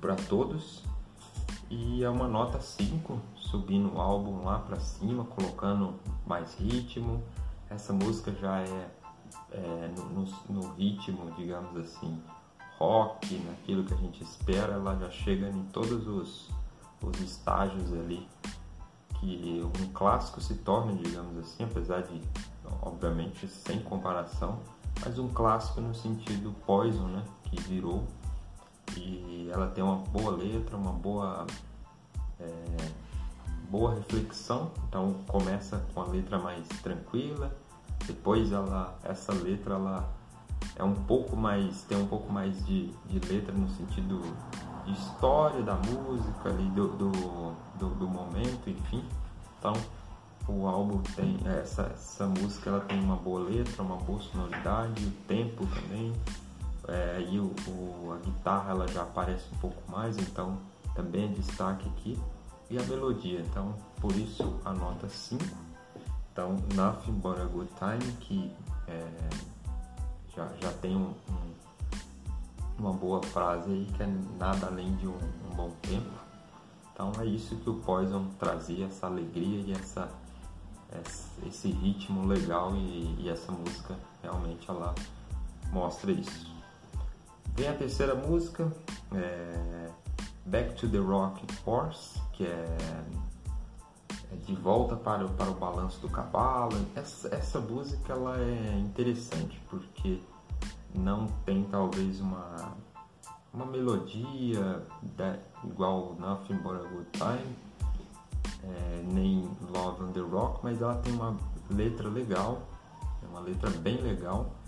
para 0.00 0.16
todos 0.16 0.82
e 1.74 2.04
é 2.04 2.10
uma 2.10 2.28
nota 2.28 2.60
5, 2.60 3.18
subindo 3.34 3.94
o 3.94 3.98
álbum 3.98 4.44
lá 4.44 4.58
para 4.58 4.78
cima, 4.78 5.24
colocando 5.24 5.94
mais 6.26 6.54
ritmo. 6.56 7.22
Essa 7.70 7.94
música 7.94 8.30
já 8.32 8.60
é, 8.60 8.90
é 9.52 9.90
no, 9.96 10.26
no, 10.50 10.74
ritmo, 10.74 11.30
digamos 11.30 11.74
assim, 11.78 12.22
rock, 12.78 13.38
naquilo 13.46 13.84
que 13.84 13.94
a 13.94 13.96
gente 13.96 14.22
espera, 14.22 14.74
ela 14.74 14.98
já 14.98 15.10
chega 15.10 15.48
em 15.48 15.64
todos 15.72 16.06
os, 16.06 16.50
os 17.02 17.20
estágios 17.20 17.90
ali 17.94 18.28
que 19.18 19.62
um 19.64 19.92
clássico 19.94 20.42
se 20.42 20.56
torna, 20.56 20.92
digamos 20.92 21.38
assim, 21.38 21.64
apesar 21.64 22.02
de, 22.02 22.20
obviamente, 22.82 23.48
sem 23.48 23.80
comparação, 23.80 24.58
mas 25.02 25.18
um 25.18 25.28
clássico 25.28 25.80
no 25.80 25.94
sentido 25.94 26.54
Poison, 26.66 27.06
né, 27.06 27.24
que 27.44 27.58
virou 27.62 28.04
e 28.96 29.50
ela 29.52 29.68
tem 29.68 29.82
uma 29.82 29.96
boa 29.96 30.36
letra, 30.36 30.76
uma 30.76 30.92
boa 30.92 31.46
é, 32.40 32.90
boa 33.70 33.94
reflexão. 33.94 34.70
Então 34.88 35.14
começa 35.26 35.84
com 35.94 36.02
a 36.02 36.04
letra 36.04 36.38
mais 36.38 36.66
tranquila, 36.82 37.54
depois 38.06 38.52
ela 38.52 38.98
essa 39.02 39.32
letra 39.32 39.74
ela 39.74 40.08
é 40.76 40.84
um 40.84 40.94
pouco 40.94 41.36
mais 41.36 41.82
tem 41.82 41.98
um 41.98 42.06
pouco 42.06 42.32
mais 42.32 42.64
de, 42.66 42.88
de 43.06 43.18
letra 43.32 43.52
no 43.52 43.68
sentido 43.70 44.20
de 44.84 44.92
história 44.92 45.62
da 45.62 45.74
música 45.74 46.48
ali 46.48 46.68
do, 46.70 46.88
do, 46.88 47.10
do, 47.78 47.88
do 47.94 48.08
momento, 48.08 48.68
enfim. 48.68 49.04
Então 49.58 49.74
o 50.48 50.66
álbum 50.66 50.98
tem 51.14 51.38
essa, 51.46 51.82
essa 51.82 52.26
música 52.26 52.70
ela 52.70 52.80
tem 52.80 53.00
uma 53.00 53.16
boa 53.16 53.40
letra, 53.40 53.82
uma 53.82 53.96
boa 53.96 54.20
sonoridade, 54.20 55.04
o 55.04 55.10
tempo 55.28 55.66
também 55.66 56.12
é, 56.88 57.26
e 57.28 57.38
o, 57.38 57.54
o, 57.68 58.12
a 58.12 58.24
guitarra 58.24 58.70
ela 58.70 58.88
já 58.88 59.02
aparece 59.02 59.44
um 59.54 59.58
pouco 59.58 59.90
mais, 59.90 60.16
então 60.18 60.58
também 60.94 61.24
é 61.24 61.28
destaque 61.28 61.88
aqui. 61.88 62.18
E 62.70 62.78
a 62.78 62.82
melodia, 62.84 63.40
então 63.40 63.74
por 64.00 64.14
isso 64.16 64.58
a 64.64 64.72
nota 64.72 65.08
5. 65.08 65.44
Então, 66.32 66.56
Nothing 66.74 67.12
But 67.12 67.38
a 67.38 67.44
Good 67.44 67.70
Time, 67.78 68.12
que 68.20 68.50
é, 68.88 69.28
já, 70.34 70.48
já 70.60 70.72
tem 70.80 70.96
um, 70.96 71.14
um, 71.28 71.52
uma 72.78 72.92
boa 72.94 73.22
frase 73.22 73.70
aí, 73.70 73.84
que 73.94 74.02
é 74.02 74.06
nada 74.38 74.68
além 74.68 74.96
de 74.96 75.06
um, 75.06 75.18
um 75.50 75.54
bom 75.54 75.70
tempo. 75.82 76.10
Então 76.92 77.12
é 77.20 77.26
isso 77.26 77.56
que 77.56 77.68
o 77.68 77.74
Poison 77.74 78.26
trazia, 78.38 78.86
essa 78.86 79.06
alegria 79.06 79.60
e 79.60 79.72
essa, 79.72 80.08
esse 81.46 81.70
ritmo 81.70 82.26
legal 82.26 82.74
e, 82.74 83.16
e 83.20 83.28
essa 83.28 83.52
música 83.52 83.94
realmente 84.22 84.68
ela 84.70 84.94
mostra 85.70 86.12
isso. 86.12 86.51
Vem 87.54 87.68
a 87.68 87.74
terceira 87.74 88.14
música, 88.14 88.72
é 89.14 89.90
Back 90.46 90.74
to 90.74 90.88
the 90.88 90.98
Rock 90.98 91.46
Horse, 91.66 92.18
que 92.32 92.44
é, 92.44 92.76
é 94.32 94.36
de 94.46 94.54
volta 94.54 94.96
para, 94.96 95.28
para 95.28 95.50
o 95.50 95.54
balanço 95.54 96.00
do 96.00 96.08
cavalo. 96.08 96.76
Essa, 96.96 97.28
essa 97.34 97.60
música 97.60 98.14
ela 98.14 98.38
é 98.38 98.78
interessante 98.78 99.60
porque 99.68 100.18
não 100.94 101.26
tem 101.44 101.64
talvez 101.64 102.20
uma, 102.20 102.74
uma 103.52 103.66
melodia 103.66 104.82
da, 105.16 105.36
igual 105.62 106.16
Nothing 106.18 106.56
But 106.56 106.80
a 106.80 106.88
Good 106.88 107.10
Time, 107.12 107.56
é, 108.64 109.02
nem 109.12 109.48
Love 109.74 110.04
on 110.04 110.12
the 110.12 110.20
Rock, 110.20 110.60
mas 110.62 110.80
ela 110.80 110.96
tem 110.96 111.12
uma 111.12 111.36
letra 111.70 112.08
legal, 112.08 112.62
é 113.22 113.26
uma 113.26 113.40
letra 113.40 113.68
bem 113.70 114.00
legal 114.00 114.61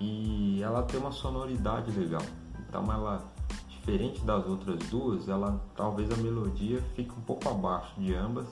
e 0.00 0.62
ela 0.62 0.82
tem 0.82 0.98
uma 0.98 1.12
sonoridade 1.12 1.90
legal. 1.92 2.22
Então 2.68 2.90
ela, 2.92 3.24
diferente 3.68 4.20
das 4.24 4.46
outras 4.46 4.78
duas, 4.88 5.28
ela 5.28 5.60
talvez 5.76 6.10
a 6.10 6.16
melodia 6.16 6.82
fique 6.94 7.12
um 7.12 7.22
pouco 7.22 7.48
abaixo 7.48 7.98
de 7.98 8.14
ambas, 8.14 8.46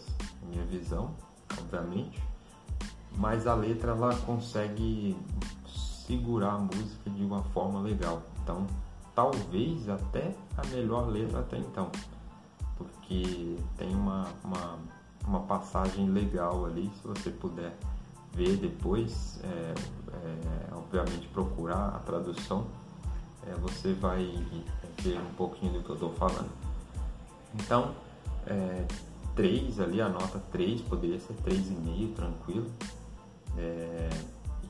minha 0.48 0.64
visão, 0.64 1.14
obviamente, 1.58 2.22
mas 3.16 3.46
a 3.46 3.54
letra 3.54 3.92
ela 3.92 4.14
consegue 4.16 5.16
segurar 6.06 6.54
a 6.54 6.58
música 6.58 7.10
de 7.10 7.24
uma 7.24 7.42
forma 7.44 7.80
legal. 7.80 8.22
Então 8.42 8.66
talvez 9.14 9.88
até 9.88 10.34
a 10.56 10.66
melhor 10.68 11.08
letra 11.08 11.40
até 11.40 11.58
então, 11.58 11.90
porque 12.76 13.56
tem 13.76 13.94
uma, 13.94 14.26
uma, 14.42 14.78
uma 15.26 15.40
passagem 15.40 16.08
legal 16.08 16.64
ali, 16.64 16.90
se 17.00 17.06
você 17.06 17.30
puder 17.30 17.76
ver 18.34 18.56
depois, 18.56 19.38
é, 19.44 19.74
é, 20.14 20.74
obviamente 20.74 21.28
procurar 21.28 21.88
a 21.88 21.98
tradução, 21.98 22.66
é, 23.46 23.54
você 23.54 23.92
vai 23.92 24.24
ver 24.98 25.18
um 25.18 25.34
pouquinho 25.34 25.74
do 25.74 25.82
que 25.82 25.90
eu 25.90 25.94
estou 25.94 26.12
falando. 26.14 26.50
Então, 27.54 27.94
é, 28.46 28.86
3 29.34 29.80
ali, 29.80 30.00
a 30.00 30.08
nota 30.08 30.40
3, 30.50 30.80
poderia 30.82 31.18
ser 31.20 31.34
3,5 31.44 32.14
tranquilo. 32.14 32.70
É, 33.58 34.08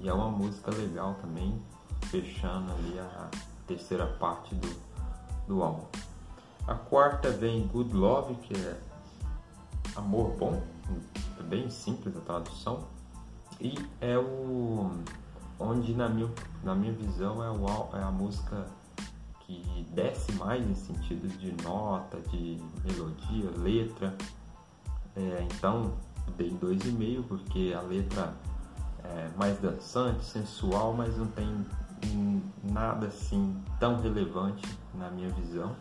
e 0.00 0.08
é 0.08 0.12
uma 0.12 0.28
música 0.28 0.72
legal 0.72 1.14
também, 1.20 1.60
fechando 2.06 2.72
ali 2.72 2.98
a 2.98 3.30
terceira 3.66 4.06
parte 4.06 4.54
do, 4.54 4.76
do 5.46 5.62
álbum. 5.62 5.86
A 6.66 6.74
quarta 6.74 7.30
vem 7.30 7.66
Good 7.68 7.94
Love, 7.94 8.34
que 8.36 8.54
é 8.54 8.76
amor 9.94 10.32
bom, 10.36 10.62
bem 11.48 11.68
simples 11.70 12.16
a 12.16 12.20
tradução 12.20 12.84
E 13.62 13.78
é 14.00 14.18
o 14.18 14.90
onde 15.56 15.94
na 15.94 16.08
minha, 16.08 16.28
na 16.64 16.74
minha 16.74 16.92
visão 16.92 17.42
é, 17.42 17.48
o, 17.48 17.96
é 17.96 18.02
a 18.02 18.10
música 18.10 18.66
que 19.38 19.86
desce 19.92 20.32
mais 20.32 20.68
em 20.68 20.74
sentido 20.74 21.28
de 21.38 21.54
nota, 21.62 22.20
de 22.30 22.60
melodia, 22.84 23.50
letra. 23.56 24.16
É, 25.14 25.46
então 25.52 25.92
dei 26.36 26.50
2,5 26.50 27.22
porque 27.28 27.72
a 27.76 27.82
letra 27.82 28.34
é 29.04 29.30
mais 29.36 29.56
dançante, 29.60 30.24
sensual, 30.24 30.92
mas 30.94 31.16
não 31.16 31.28
tem 31.28 31.64
nada 32.64 33.06
assim 33.06 33.56
tão 33.78 34.00
relevante 34.00 34.66
na 34.94 35.08
minha 35.08 35.28
visão. 35.30 35.76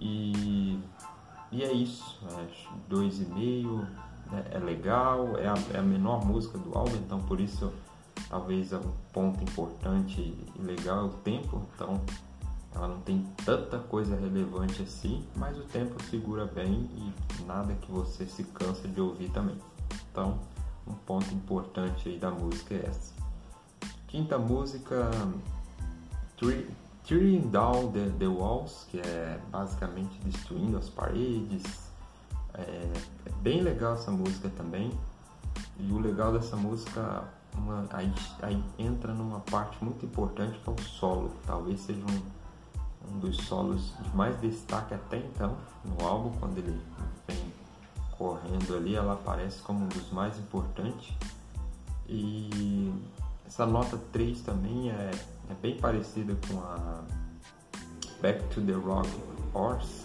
E, 0.00 0.80
e 1.50 1.62
é 1.62 1.70
isso, 1.70 2.18
é 2.38 2.46
2,5, 2.90 3.86
é, 4.32 4.56
é 4.56 4.58
legal, 4.58 5.36
é 5.38 5.48
a, 5.48 5.54
é 5.74 5.78
a 5.78 5.82
menor 5.82 6.24
música 6.24 6.58
do 6.58 6.76
álbum, 6.76 6.96
então 6.96 7.20
por 7.20 7.40
isso 7.40 7.72
talvez 8.28 8.72
é 8.72 8.78
um 8.78 8.92
ponto 9.12 9.42
importante 9.42 10.20
e 10.20 10.62
legal 10.62 11.00
é 11.00 11.02
o 11.04 11.08
tempo, 11.10 11.62
então 11.74 12.00
ela 12.74 12.88
não 12.88 13.00
tem 13.00 13.26
tanta 13.44 13.78
coisa 13.78 14.16
relevante 14.16 14.82
assim, 14.82 15.24
mas 15.36 15.58
o 15.58 15.62
tempo 15.62 16.02
segura 16.04 16.46
bem 16.46 16.88
e 16.94 17.42
nada 17.46 17.74
que 17.74 17.90
você 17.90 18.24
se 18.26 18.44
cansa 18.44 18.88
de 18.88 19.00
ouvir 19.00 19.30
também. 19.30 19.56
Então, 20.10 20.38
um 20.86 20.94
ponto 20.94 21.32
importante 21.34 22.08
aí 22.08 22.18
da 22.18 22.30
música 22.30 22.74
é 22.74 22.86
essa. 22.86 23.12
Quinta 24.08 24.38
música, 24.38 25.10
Tearing 27.06 27.50
Down 27.50 27.92
the, 27.92 28.10
the 28.18 28.26
Walls, 28.26 28.86
que 28.90 28.98
é 29.00 29.38
basicamente 29.50 30.18
destruindo 30.24 30.76
as 30.76 30.88
paredes. 30.88 31.81
É, 32.54 32.60
é, 32.60 33.32
bem 33.40 33.62
legal 33.62 33.94
essa 33.94 34.10
música 34.10 34.50
também. 34.56 34.92
E 35.78 35.90
o 35.92 35.98
legal 35.98 36.32
dessa 36.32 36.56
música, 36.56 37.24
uma, 37.54 37.86
aí, 37.90 38.12
aí 38.42 38.62
entra 38.78 39.12
numa 39.12 39.40
parte 39.40 39.82
muito 39.82 40.04
importante 40.04 40.58
que 40.58 40.68
é 40.68 40.72
o 40.72 40.82
solo. 40.82 41.32
Talvez 41.46 41.80
seja 41.80 42.00
um 42.00 42.42
um 43.10 43.18
dos 43.18 43.36
solos 43.38 43.92
de 44.00 44.16
mais 44.16 44.40
destaque 44.40 44.94
até 44.94 45.18
então 45.18 45.56
no 45.84 46.06
álbum, 46.06 46.30
quando 46.38 46.58
ele 46.58 46.80
vem 47.26 47.52
correndo 48.16 48.76
ali, 48.76 48.94
ela 48.94 49.14
aparece 49.14 49.60
como 49.62 49.84
um 49.84 49.88
dos 49.88 50.10
mais 50.12 50.38
importantes. 50.38 51.12
E 52.08 52.92
essa 53.46 53.66
nota 53.66 53.98
3 54.12 54.40
também 54.42 54.90
é, 54.90 55.10
é 55.50 55.54
bem 55.60 55.76
parecida 55.78 56.36
com 56.46 56.60
a 56.60 57.02
Back 58.20 58.42
to 58.54 58.60
the 58.60 58.72
Rock 58.72 59.08
Horse, 59.52 60.01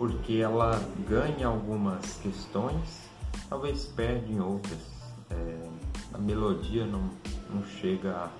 porque 0.00 0.36
ela 0.36 0.82
ganha 1.06 1.46
algumas 1.46 2.14
questões, 2.22 3.02
talvez 3.50 3.84
perde 3.84 4.32
em 4.32 4.40
outras. 4.40 4.80
É, 5.28 5.68
a 6.14 6.18
melodia 6.18 6.86
não, 6.86 7.10
não 7.50 7.62
chega 7.66 8.10
a 8.10 8.30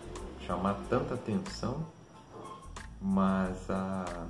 chamar 0.47 0.75
tanta 0.88 1.12
atenção 1.12 1.85
mas 3.00 3.71
a, 3.71 4.26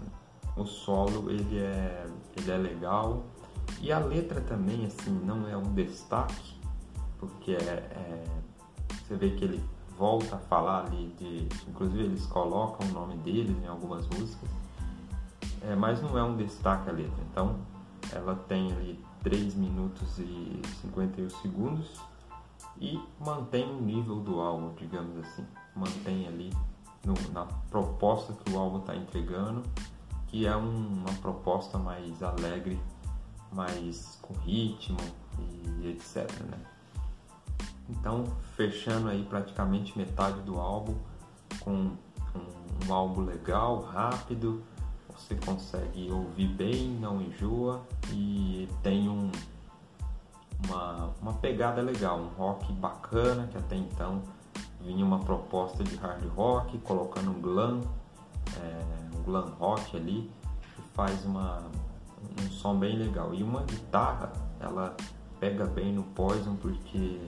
o 0.57 0.65
solo 0.65 1.31
ele 1.31 1.59
é, 1.59 2.07
ele 2.37 2.51
é 2.51 2.57
legal 2.57 3.25
e 3.81 3.91
a 3.93 3.99
letra 3.99 4.41
também 4.41 4.87
assim 4.87 5.11
não 5.11 5.49
é 5.49 5.57
um 5.57 5.73
destaque 5.75 6.55
porque 7.19 7.53
é, 7.53 7.57
é, 7.57 8.25
você 8.91 9.17
vê 9.17 9.31
que 9.31 9.45
ele 9.45 9.65
volta 9.97 10.37
a 10.37 10.39
falar 10.39 10.87
ali 10.87 11.15
de 11.19 11.49
inclusive 11.69 12.05
eles 12.05 12.27
colocam 12.27 12.87
o 12.89 12.93
nome 12.93 13.17
deles 13.19 13.57
em 13.63 13.67
algumas 13.67 14.07
músicas 14.09 14.60
é, 15.63 15.75
mas 15.75 16.03
não 16.03 16.17
é 16.17 16.23
um 16.23 16.37
destaque 16.37 16.89
a 16.89 16.93
letra 16.93 17.23
então 17.31 17.59
ela 18.13 18.35
tem 18.35 18.73
ali 18.73 19.05
3 19.23 19.55
minutos 19.55 20.19
e 20.19 20.61
51 20.83 21.31
segundos 21.31 22.01
e 22.81 23.01
mantém 23.19 23.69
o 23.71 23.81
nível 23.81 24.17
do 24.17 24.41
álbum 24.41 24.75
digamos 24.75 25.17
assim 25.19 25.47
mantém 25.75 26.27
ali 26.27 26.51
no, 27.05 27.15
na 27.33 27.47
proposta 27.71 28.33
que 28.33 28.53
o 28.53 28.59
álbum 28.59 28.79
está 28.79 28.95
entregando, 28.95 29.63
que 30.27 30.47
é 30.47 30.57
um, 30.57 31.05
uma 31.05 31.13
proposta 31.21 31.79
mais 31.79 32.23
alegre, 32.23 32.81
mais 33.53 34.19
com 34.23 34.35
ritmo 34.35 34.99
e 35.39 35.89
etc. 35.89 36.31
Né? 36.43 36.59
Então, 37.89 38.25
fechando 38.55 39.09
aí 39.09 39.25
praticamente 39.25 39.97
metade 39.99 40.41
do 40.43 40.59
álbum 40.59 40.95
com 41.61 41.73
um, 41.73 41.97
um 42.87 42.93
álbum 42.93 43.23
legal, 43.23 43.81
rápido, 43.81 44.63
você 45.21 45.35
consegue 45.35 46.11
ouvir 46.11 46.49
bem, 46.49 46.89
não 47.01 47.21
enjoa 47.21 47.83
e 48.11 48.69
tem 48.83 49.09
um, 49.09 49.31
uma, 50.67 51.11
uma 51.21 51.33
pegada 51.35 51.83
legal, 51.83 52.19
um 52.19 52.29
rock 52.29 52.73
bacana 52.73 53.47
que 53.49 53.59
até 53.59 53.77
então 53.77 54.23
vinha 54.81 55.05
uma 55.05 55.21
proposta 55.21 55.85
de 55.85 55.95
hard 55.97 56.25
rock, 56.35 56.79
colocando 56.79 57.31
um 57.31 57.41
glam, 57.41 57.83
é, 58.57 59.17
um 59.17 59.23
glam 59.23 59.51
rock 59.59 59.97
ali, 59.97 60.31
que 60.75 60.83
faz 60.95 61.25
uma, 61.25 61.63
um 62.43 62.51
som 62.51 62.79
bem 62.79 62.97
legal. 62.97 63.35
E 63.35 63.43
uma 63.43 63.63
guitarra, 63.63 64.33
ela 64.59 64.97
pega 65.39 65.67
bem 65.67 65.93
no 65.93 66.03
Poison 66.03 66.57
porque 66.57 67.21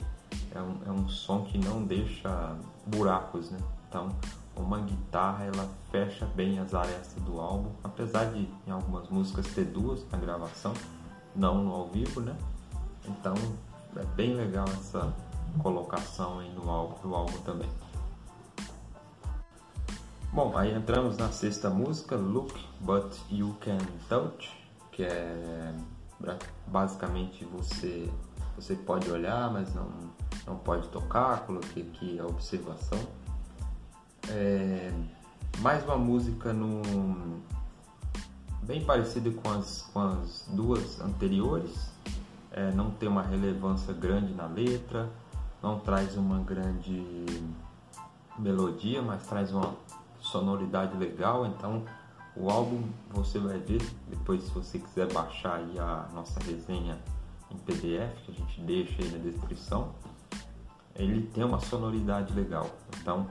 é 0.55 0.61
um, 0.61 0.77
é 0.87 0.91
um 0.91 1.09
som 1.09 1.43
que 1.43 1.59
não 1.59 1.85
deixa 1.85 2.57
buracos, 2.87 3.51
né? 3.51 3.59
Então, 3.89 4.09
uma 4.57 4.81
guitarra 4.81 5.45
ela 5.45 5.69
fecha 5.91 6.27
bem 6.35 6.59
as 6.59 6.75
áreas 6.75 7.15
do 7.25 7.41
álbum, 7.41 7.71
apesar 7.83 8.27
de 8.33 8.49
em 8.67 8.71
algumas 8.71 9.09
músicas 9.09 9.47
ter 9.49 9.65
duas 9.65 10.05
na 10.11 10.19
gravação, 10.19 10.73
não 11.35 11.65
no 11.65 11.73
ao 11.73 11.89
vivo, 11.89 12.21
né? 12.21 12.37
Então, 13.07 13.35
é 13.97 14.05
bem 14.17 14.35
legal 14.35 14.67
essa 14.69 15.13
colocação 15.63 16.39
aí 16.39 16.53
no 16.55 16.71
álbum, 16.71 17.09
no 17.09 17.15
álbum 17.15 17.39
também. 17.39 17.69
Bom, 20.33 20.57
aí 20.57 20.75
entramos 20.75 21.17
na 21.19 21.31
sexta 21.31 21.69
música, 21.69 22.17
Look 22.17 22.55
But 22.81 23.15
You 23.31 23.55
Can 23.61 23.79
Touch, 24.09 24.51
que 24.91 25.05
é 25.05 25.75
basicamente 26.67 27.45
você 27.45 28.11
você 28.57 28.75
pode 28.75 29.11
olhar, 29.11 29.51
mas 29.51 29.75
não, 29.75 29.89
não 30.47 30.57
pode 30.57 30.89
tocar, 30.89 31.47
coloquei 31.47 31.83
aqui 31.83 32.19
a 32.19 32.27
observação. 32.27 32.99
É, 34.35 34.91
mais 35.59 35.85
uma 35.85 35.99
música 35.99 36.55
no, 36.55 36.81
bem 38.63 38.83
parecida 38.83 39.31
com 39.31 39.51
as, 39.51 39.83
com 39.93 40.01
as 40.01 40.49
duas 40.49 40.99
anteriores, 41.03 41.91
é, 42.51 42.71
não 42.73 42.91
tem 42.93 43.11
uma 43.11 43.23
relevância 43.23 43.93
grande 43.93 44.33
na 44.33 44.47
letra, 44.47 45.11
não 45.63 45.79
traz 45.79 46.17
uma 46.17 46.39
grande 46.39 47.05
melodia, 48.39 49.03
mas 49.03 49.27
traz 49.27 49.53
uma 49.53 49.75
sonoridade 50.19 50.97
legal. 50.97 51.45
Então, 51.45 51.85
o 52.35 52.49
álbum 52.49 52.85
você 53.11 53.39
vai 53.39 53.59
ver 53.59 53.83
depois, 54.09 54.45
se 54.45 54.51
você 54.51 54.79
quiser 54.79 55.13
baixar 55.13 55.57
aí 55.57 55.79
a 55.79 56.09
nossa 56.15 56.41
resenha 56.41 56.99
em 57.51 57.59
PDF, 57.59 58.17
que 58.25 58.33
a 58.33 58.35
gente 58.35 58.61
deixa 58.63 59.03
aí 59.03 59.11
na 59.11 59.19
descrição. 59.19 59.91
Ele 60.97 61.27
tem 61.35 61.45
uma 61.45 61.61
sonoridade 61.61 62.33
legal. 62.33 62.71
Então, 62.99 63.27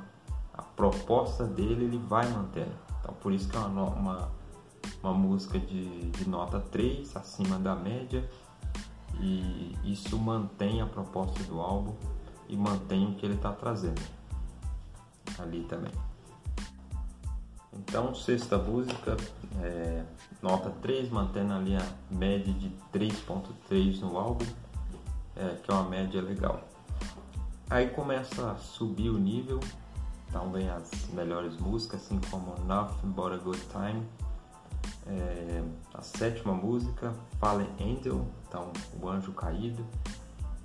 a 0.53 0.61
proposta 0.61 1.45
dele 1.45 1.85
ele 1.85 1.97
vai 1.97 2.27
mantendo. 2.29 2.73
Então, 2.99 3.13
por 3.15 3.31
isso 3.31 3.47
que 3.47 3.55
é 3.55 3.59
uma, 3.59 3.83
uma, 3.85 4.31
uma 5.01 5.13
música 5.13 5.59
de, 5.59 6.11
de 6.11 6.29
nota 6.29 6.59
3, 6.59 7.15
acima 7.15 7.57
da 7.57 7.75
média. 7.75 8.29
E 9.19 9.75
isso 9.83 10.17
mantém 10.17 10.81
a 10.81 10.85
proposta 10.85 11.43
do 11.43 11.59
álbum 11.59 11.93
e 12.47 12.55
mantém 12.55 13.07
o 13.07 13.15
que 13.15 13.25
ele 13.25 13.35
está 13.35 13.51
trazendo 13.51 14.01
ali 15.39 15.63
também. 15.63 15.91
Então, 17.73 18.13
sexta 18.13 18.57
música, 18.57 19.15
é, 19.61 20.03
nota 20.41 20.69
3, 20.81 21.09
mantendo 21.09 21.53
ali 21.53 21.75
a 21.75 21.85
média 22.09 22.53
de 22.53 22.69
3.3 22.93 23.99
no 24.01 24.17
álbum, 24.17 24.45
é, 25.35 25.55
que 25.55 25.71
é 25.71 25.73
uma 25.73 25.89
média 25.89 26.21
legal. 26.21 26.61
Aí 27.69 27.89
começa 27.89 28.51
a 28.51 28.55
subir 28.57 29.09
o 29.09 29.17
nível, 29.17 29.59
vem 30.51 30.69
as 30.69 30.89
melhores 31.13 31.57
músicas, 31.57 32.01
assim 32.01 32.19
como 32.29 32.55
Nothing 32.65 33.09
But 33.09 33.33
a 33.33 33.37
Good 33.37 33.61
Time. 33.71 34.05
É, 35.07 35.63
a 35.93 36.01
sétima 36.01 36.53
música, 36.53 37.13
Fallen 37.39 37.69
Angel, 37.79 38.25
então 38.47 38.71
o 39.01 39.09
anjo 39.09 39.31
caído. 39.33 39.85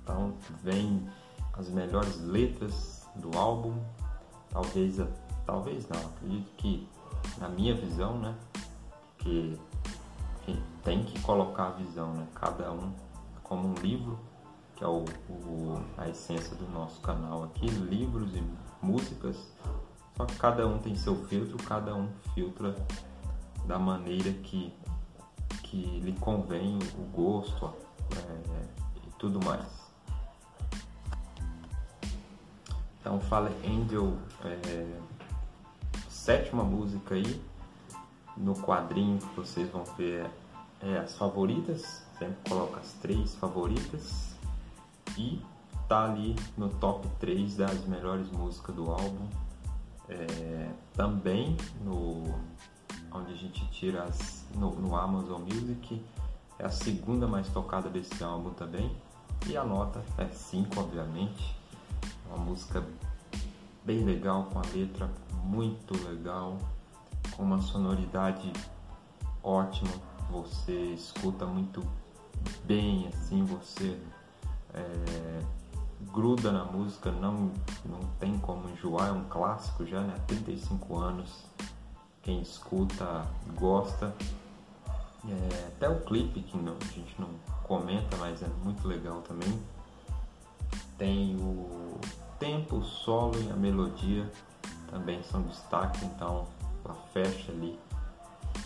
Então 0.01 0.33
vem 0.63 1.07
as 1.53 1.69
melhores 1.69 2.19
letras 2.21 3.07
do 3.15 3.37
álbum. 3.37 3.73
Talvez, 4.49 4.97
talvez 5.45 5.87
não, 5.89 5.99
acredito 5.99 6.49
que 6.57 6.87
na 7.37 7.49
minha 7.49 7.75
visão, 7.75 8.17
né? 8.19 8.35
Que 9.17 9.59
tem 10.87 11.03
que 11.03 11.19
colocar 11.19 11.67
a 11.67 11.71
visão, 11.71 12.13
né? 12.13 12.25
Cada 12.33 12.71
um 12.71 12.93
como 13.43 13.67
um 13.67 13.73
livro, 13.73 14.17
que 14.73 14.85
é 14.85 14.87
o, 14.87 15.03
o, 15.29 15.83
a 15.97 16.07
essência 16.07 16.55
do 16.55 16.65
nosso 16.69 17.01
canal 17.01 17.43
aqui, 17.43 17.67
livros 17.67 18.33
e 18.33 18.41
músicas. 18.81 19.37
Só 20.15 20.25
que 20.25 20.35
cada 20.37 20.67
um 20.67 20.79
tem 20.79 20.95
seu 20.95 21.15
filtro, 21.25 21.57
cada 21.63 21.93
um 21.95 22.09
filtra 22.33 22.75
da 23.65 23.77
maneira 23.77 24.31
que, 24.31 24.73
que 25.63 25.99
lhe 25.99 26.13
convém 26.13 26.79
o 26.97 27.03
gosto 27.15 27.73
é, 28.15 28.63
e 29.05 29.11
tudo 29.19 29.43
mais. 29.43 29.87
Então 32.99 33.21
Fallen 33.21 33.53
Angel 33.63 34.17
é 34.43 34.99
sétima 36.09 36.63
música 36.63 37.15
aí. 37.15 37.41
No 38.35 38.53
quadrinho 38.53 39.17
que 39.17 39.35
vocês 39.35 39.69
vão 39.69 39.83
ver 39.97 40.29
é 40.81 40.97
as 40.97 41.15
favoritas. 41.15 42.05
Sempre 42.17 42.49
coloca 42.49 42.79
as 42.79 42.93
três 42.93 43.35
favoritas. 43.35 44.35
E 45.17 45.41
tá 45.87 46.05
ali 46.05 46.35
no 46.57 46.69
top 46.69 47.07
3 47.19 47.55
das 47.55 47.85
melhores 47.85 48.29
músicas 48.31 48.75
do 48.75 48.91
álbum. 48.91 49.27
É, 50.09 50.69
também 50.93 51.57
no 51.83 52.23
onde 53.11 53.33
a 53.33 53.35
gente 53.35 53.65
tira 53.71 54.03
as, 54.03 54.45
no, 54.55 54.71
no 54.75 54.95
Amazon 54.95 55.41
Music 55.41 56.01
é 56.59 56.65
a 56.65 56.69
segunda 56.69 57.27
mais 57.27 57.47
tocada 57.49 57.89
desse 57.89 58.23
álbum 58.23 58.51
também. 58.51 58.95
E 59.47 59.55
a 59.55 59.63
nota 59.63 60.03
é 60.17 60.27
5 60.27 60.79
obviamente. 60.79 61.55
Uma 62.27 62.37
música 62.37 62.83
bem 63.85 64.03
legal 64.03 64.45
com 64.51 64.59
a 64.59 64.63
letra 64.73 65.09
muito 65.43 65.93
legal 66.05 66.57
com 67.35 67.43
uma 67.43 67.61
sonoridade 67.61 68.51
ótima. 69.43 69.93
Você 70.31 70.93
escuta 70.93 71.45
muito 71.45 71.81
bem 72.65 73.07
assim 73.07 73.45
você 73.45 73.97
é, 74.73 75.39
gruda 76.11 76.51
na 76.51 76.63
música, 76.63 77.11
não, 77.11 77.51
não 77.85 77.99
tem 78.19 78.37
como 78.39 78.69
enjoar, 78.69 79.09
é 79.09 79.11
um 79.11 79.23
clássico 79.25 79.85
já, 79.85 80.01
né? 80.01 80.13
Há 80.15 80.19
35 80.21 80.97
anos. 80.97 81.45
Quem 82.21 82.41
escuta 82.41 83.25
gosta. 83.55 84.13
É, 85.27 85.67
até 85.67 85.89
o 85.89 85.99
clipe 86.01 86.41
que 86.41 86.57
não, 86.57 86.77
a 86.79 86.85
gente 86.85 87.19
não 87.19 87.29
comenta, 87.63 88.15
mas 88.17 88.41
é 88.41 88.47
muito 88.63 88.87
legal 88.87 89.21
também. 89.21 89.59
Tem 90.97 91.35
o 91.35 91.99
tempo, 92.39 92.77
o 92.77 92.83
solo 92.83 93.39
e 93.41 93.51
a 93.51 93.55
melodia 93.55 94.31
também 94.89 95.21
são 95.23 95.41
destaque, 95.43 96.05
então 96.05 96.47
ela 96.83 96.95
fecha 97.13 97.51
ali 97.51 97.77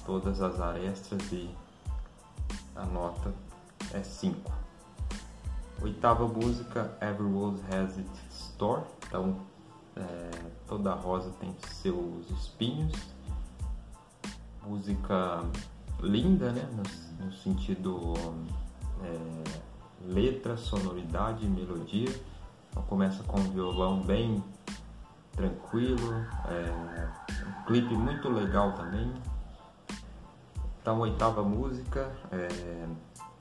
todas 0.06 0.42
as 0.42 0.60
arestas 0.60 1.32
e 1.32 1.50
a 2.76 2.86
nota 2.86 3.34
é 3.94 4.04
5. 4.04 4.61
Oitava 5.82 6.28
música, 6.28 6.96
Every 7.02 7.32
Rose 7.34 7.64
Has 7.74 7.98
Its 7.98 8.22
Store. 8.30 8.84
Então, 9.08 9.38
é, 9.96 10.30
toda 10.68 10.94
rosa 10.94 11.32
tem 11.40 11.56
seus 11.68 12.30
espinhos. 12.30 12.94
Música 14.64 15.44
linda, 16.00 16.52
né? 16.52 16.70
No, 16.72 17.26
no 17.26 17.34
sentido 17.34 18.14
é, 19.04 19.44
letra, 20.06 20.56
sonoridade, 20.56 21.48
melodia. 21.48 22.10
Então, 22.70 22.84
começa 22.84 23.24
com 23.24 23.40
um 23.40 23.52
violão 23.52 24.02
bem 24.02 24.44
tranquilo, 25.36 26.14
é, 26.48 27.10
um 27.48 27.66
clipe 27.66 27.96
muito 27.96 28.30
legal 28.30 28.74
também. 28.74 29.12
Então, 30.80 31.00
oitava 31.00 31.44
música, 31.44 32.12
é, 32.32 32.88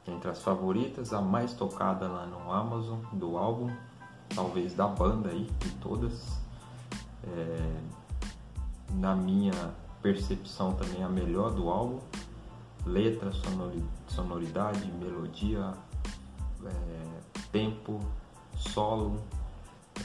entre 0.07 0.31
as 0.31 0.43
favoritas, 0.43 1.13
a 1.13 1.21
mais 1.21 1.53
tocada 1.53 2.09
lá 2.09 2.27
no 2.27 2.53
Amazon 2.53 3.01
do 3.13 3.37
álbum, 3.37 3.71
talvez 4.35 4.75
da 4.75 4.87
banda 4.87 5.31
aí, 5.31 5.45
de 5.59 5.71
todas. 5.77 6.39
É, 7.25 7.81
na 8.95 9.15
minha 9.15 9.53
percepção 10.03 10.73
também 10.73 11.03
a 11.03 11.09
melhor 11.09 11.53
do 11.53 11.69
álbum. 11.71 12.01
Letra, 12.87 13.31
sonoridade, 14.09 14.91
melodia, 14.93 15.75
é, 16.65 17.21
tempo, 17.53 18.01
solo, 18.57 19.21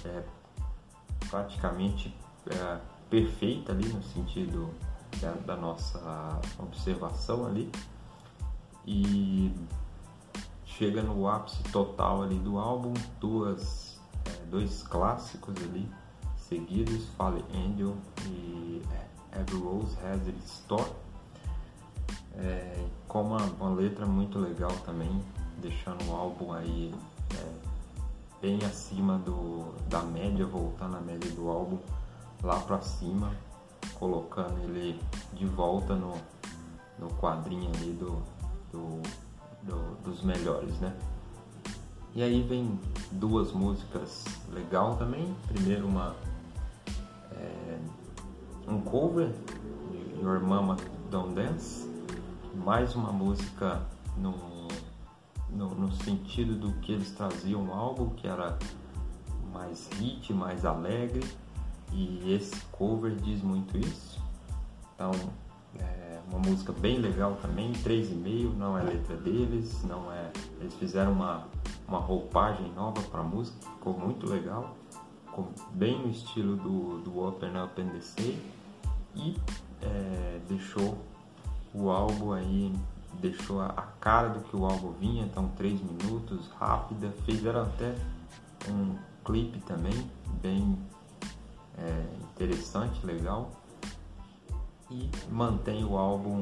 é, 0.03 0.23
praticamente 1.29 2.13
é, 2.47 2.79
perfeita 3.09 3.71
ali 3.71 3.87
no 3.87 4.03
sentido 4.03 4.69
da, 5.21 5.31
da 5.31 5.55
nossa 5.55 6.41
observação 6.59 7.45
ali. 7.45 7.71
E 8.85 9.53
chega 10.77 11.01
no 11.01 11.27
ápice 11.27 11.63
total 11.71 12.23
ali 12.23 12.37
do 12.39 12.57
álbum, 12.57 12.93
duas, 13.19 13.97
é, 14.25 14.45
dois 14.45 14.83
clássicos 14.83 15.55
ali 15.63 15.89
seguidos, 16.35 17.07
Fallen 17.17 17.43
Angel 17.53 17.95
e 18.25 18.81
é, 18.91 19.39
Every 19.39 19.57
Rose 19.57 19.97
Has 20.05 20.27
Its 20.27 20.59
Store, 20.59 20.91
é, 22.35 22.85
com 23.07 23.23
uma, 23.23 23.41
uma, 23.59 23.69
letra 23.69 24.05
muito 24.05 24.37
legal 24.37 24.71
também, 24.85 25.23
deixando 25.61 26.09
o 26.09 26.15
álbum 26.15 26.51
aí 26.51 26.93
é, 27.33 27.53
bem 28.41 28.59
acima 28.65 29.17
do, 29.17 29.73
da 29.87 30.01
média, 30.01 30.45
voltando 30.45 30.97
a 30.97 31.01
média 31.01 31.31
do 31.31 31.49
álbum 31.49 31.79
lá 32.43 32.59
pra 32.59 32.81
cima, 32.81 33.31
colocando 33.97 34.59
ele 34.63 34.99
de 35.33 35.45
volta 35.45 35.95
no, 35.95 36.13
no 36.99 37.09
quadrinho 37.15 37.71
ali 37.75 37.93
do, 37.93 38.21
melhores, 40.25 40.77
né? 40.79 40.93
E 42.13 42.23
aí 42.23 42.41
vem 42.41 42.79
duas 43.11 43.51
músicas 43.51 44.23
legal 44.51 44.95
também. 44.95 45.35
Primeiro 45.47 45.85
uma 45.87 46.15
é, 47.31 47.77
um 48.67 48.81
cover 48.81 49.33
Your 50.21 50.41
Mama 50.41 50.77
Don't 51.11 51.35
Dance, 51.35 51.87
mais 52.55 52.95
uma 52.95 53.11
música 53.11 53.85
no, 54.17 54.67
no, 55.49 55.75
no 55.75 55.91
sentido 55.91 56.55
do 56.55 56.73
que 56.79 56.93
eles 56.93 57.11
traziam 57.11 57.63
no 57.63 57.73
álbum, 57.73 58.09
que 58.11 58.27
era 58.27 58.57
mais 59.53 59.89
hit, 59.99 60.33
mais 60.33 60.65
alegre, 60.65 61.23
e 61.91 62.33
esse 62.33 62.55
cover 62.71 63.15
diz 63.15 63.41
muito 63.41 63.77
isso. 63.77 64.21
Então 64.93 65.11
é 65.79 66.04
uma 66.29 66.39
música 66.39 66.71
bem 66.73 66.97
legal 66.97 67.37
também, 67.41 67.71
3,5, 67.71 68.55
não 68.55 68.77
é 68.77 68.83
letra 68.83 69.15
deles, 69.17 69.83
não 69.83 70.11
é. 70.11 70.31
Eles 70.59 70.73
fizeram 70.75 71.11
uma, 71.11 71.47
uma 71.87 71.99
roupagem 71.99 72.71
nova 72.73 73.01
para 73.03 73.21
a 73.21 73.23
música, 73.23 73.57
ficou 73.61 73.97
muito 73.97 74.27
legal, 74.27 74.75
ficou 75.25 75.51
bem 75.71 75.99
no 75.99 76.09
estilo 76.09 76.55
do, 76.55 76.99
do 76.99 77.25
Open 77.25 77.51
Up 77.61 77.81
and 77.81 77.91
e 79.15 79.35
é, 79.81 80.39
deixou 80.47 80.97
o 81.73 81.89
álbum 81.89 82.33
aí, 82.33 82.73
deixou 83.19 83.61
a, 83.61 83.67
a, 83.67 83.83
cara 83.99 84.29
do 84.29 84.39
que 84.41 84.55
o 84.55 84.65
álbum 84.65 84.91
vinha, 84.93 85.23
então 85.23 85.49
3 85.55 85.79
minutos, 85.81 86.49
rápida, 86.59 87.11
fizeram 87.25 87.61
até 87.61 87.95
um 88.69 88.95
clipe 89.23 89.59
também, 89.59 90.09
bem 90.41 90.77
é, 91.77 92.05
interessante, 92.33 93.05
legal 93.05 93.51
e 94.89 95.09
mantém 95.31 95.83
o 95.83 95.97
álbum 95.97 96.41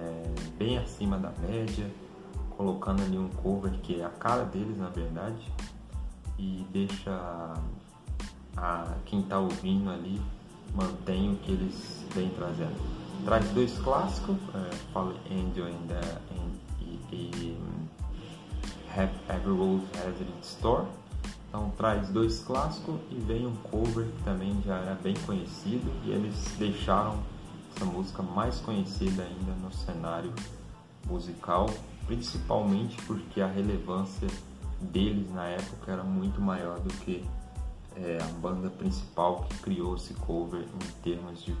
é, 0.00 0.34
bem 0.58 0.78
acima 0.78 1.18
da 1.18 1.32
média, 1.40 1.90
colocando 2.56 3.02
ali 3.02 3.18
um 3.18 3.28
cover 3.28 3.72
que 3.80 4.00
é 4.00 4.04
a 4.04 4.10
cara 4.10 4.44
deles 4.44 4.76
na 4.76 4.88
verdade 4.88 5.50
e 6.38 6.66
deixa 6.70 7.54
a, 8.56 8.94
quem 9.06 9.20
está 9.20 9.38
ouvindo 9.38 9.90
ali 9.90 10.20
mantém 10.74 11.32
o 11.32 11.36
que 11.36 11.52
eles 11.52 12.04
vêm 12.14 12.30
trazendo. 12.30 12.76
Traz 13.24 13.48
dois 13.50 13.78
clássicos, 13.78 14.36
é, 14.54 14.74
Fallen 14.92 15.18
Angel 15.30 15.66
and, 15.66 15.94
and, 16.32 16.52
e, 16.80 17.14
e 17.14 17.58
Have 18.96 19.12
Every 19.28 19.56
Rose 19.56 19.84
Has 19.94 20.20
Its 20.20 20.48
Store. 20.48 20.86
Então 21.48 21.72
traz 21.76 22.08
dois 22.10 22.40
clássicos 22.40 23.00
e 23.10 23.14
vem 23.14 23.46
um 23.46 23.56
cover 23.56 24.04
que 24.04 24.22
também 24.22 24.60
já 24.64 24.76
era 24.76 24.94
bem 24.96 25.14
conhecido 25.24 25.90
e 26.04 26.10
eles 26.10 26.54
deixaram 26.58 27.18
essa 27.78 27.84
música 27.84 28.22
mais 28.22 28.58
conhecida 28.58 29.22
ainda 29.22 29.52
no 29.62 29.72
cenário 29.72 30.34
musical, 31.06 31.70
principalmente 32.06 33.00
porque 33.02 33.40
a 33.40 33.46
relevância 33.46 34.26
deles 34.80 35.30
na 35.32 35.46
época 35.46 35.92
era 35.92 36.02
muito 36.02 36.40
maior 36.40 36.80
do 36.80 36.92
que 37.04 37.24
é, 37.94 38.18
a 38.20 38.26
banda 38.40 38.68
principal 38.68 39.44
que 39.44 39.58
criou 39.58 39.94
esse 39.94 40.12
cover 40.14 40.62
em 40.62 41.02
termos 41.02 41.42
de 41.44 41.56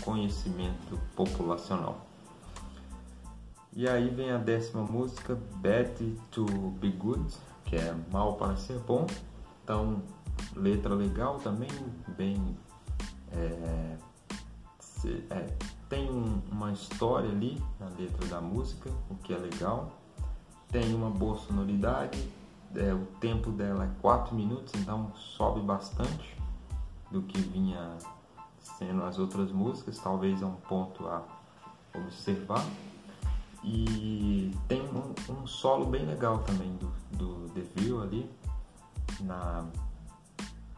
conhecimento 0.00 0.98
populacional. 1.14 2.06
E 3.72 3.88
aí 3.88 4.10
vem 4.10 4.32
a 4.32 4.38
décima 4.38 4.82
música, 4.82 5.38
Bad 5.56 6.18
to 6.30 6.44
Be 6.80 6.90
Good, 6.90 7.34
que 7.64 7.76
é 7.76 7.94
Mal 8.10 8.34
para 8.34 8.56
Ser 8.56 8.78
Bom. 8.80 9.06
Então, 9.62 10.02
letra 10.54 10.94
legal 10.94 11.38
também, 11.38 11.70
bem 12.16 12.56
é, 13.30 13.96
é, 15.04 15.54
tem 15.88 16.10
um, 16.10 16.40
uma 16.50 16.72
história 16.72 17.28
ali 17.28 17.62
na 17.78 17.88
letra 17.88 18.26
da 18.28 18.40
música, 18.40 18.90
o 19.10 19.14
que 19.16 19.32
é 19.32 19.38
legal. 19.38 19.90
Tem 20.70 20.94
uma 20.94 21.10
boa 21.10 21.36
sonoridade, 21.36 22.28
é, 22.74 22.94
o 22.94 23.06
tempo 23.20 23.50
dela 23.50 23.84
é 23.84 23.90
4 24.00 24.34
minutos, 24.34 24.72
então 24.80 25.12
sobe 25.14 25.60
bastante 25.60 26.36
do 27.10 27.22
que 27.22 27.38
vinha 27.38 27.98
sendo 28.78 29.04
as 29.04 29.18
outras 29.18 29.52
músicas, 29.52 29.98
talvez 29.98 30.40
é 30.40 30.46
um 30.46 30.54
ponto 30.54 31.06
a 31.06 31.22
observar. 31.94 32.64
E 33.64 34.50
tem 34.66 34.82
um, 34.82 35.14
um 35.32 35.46
solo 35.46 35.86
bem 35.86 36.04
legal 36.04 36.38
também 36.40 36.74
do, 36.76 36.92
do 37.16 37.48
Devil 37.52 38.02
ali 38.02 38.28
na, 39.20 39.64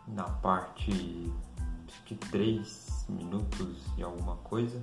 na 0.08 0.24
parte 0.24 1.32
acho 1.88 2.02
que 2.04 2.14
3 2.14 2.83
minutos 3.08 3.78
e 3.96 4.02
alguma 4.02 4.36
coisa, 4.36 4.80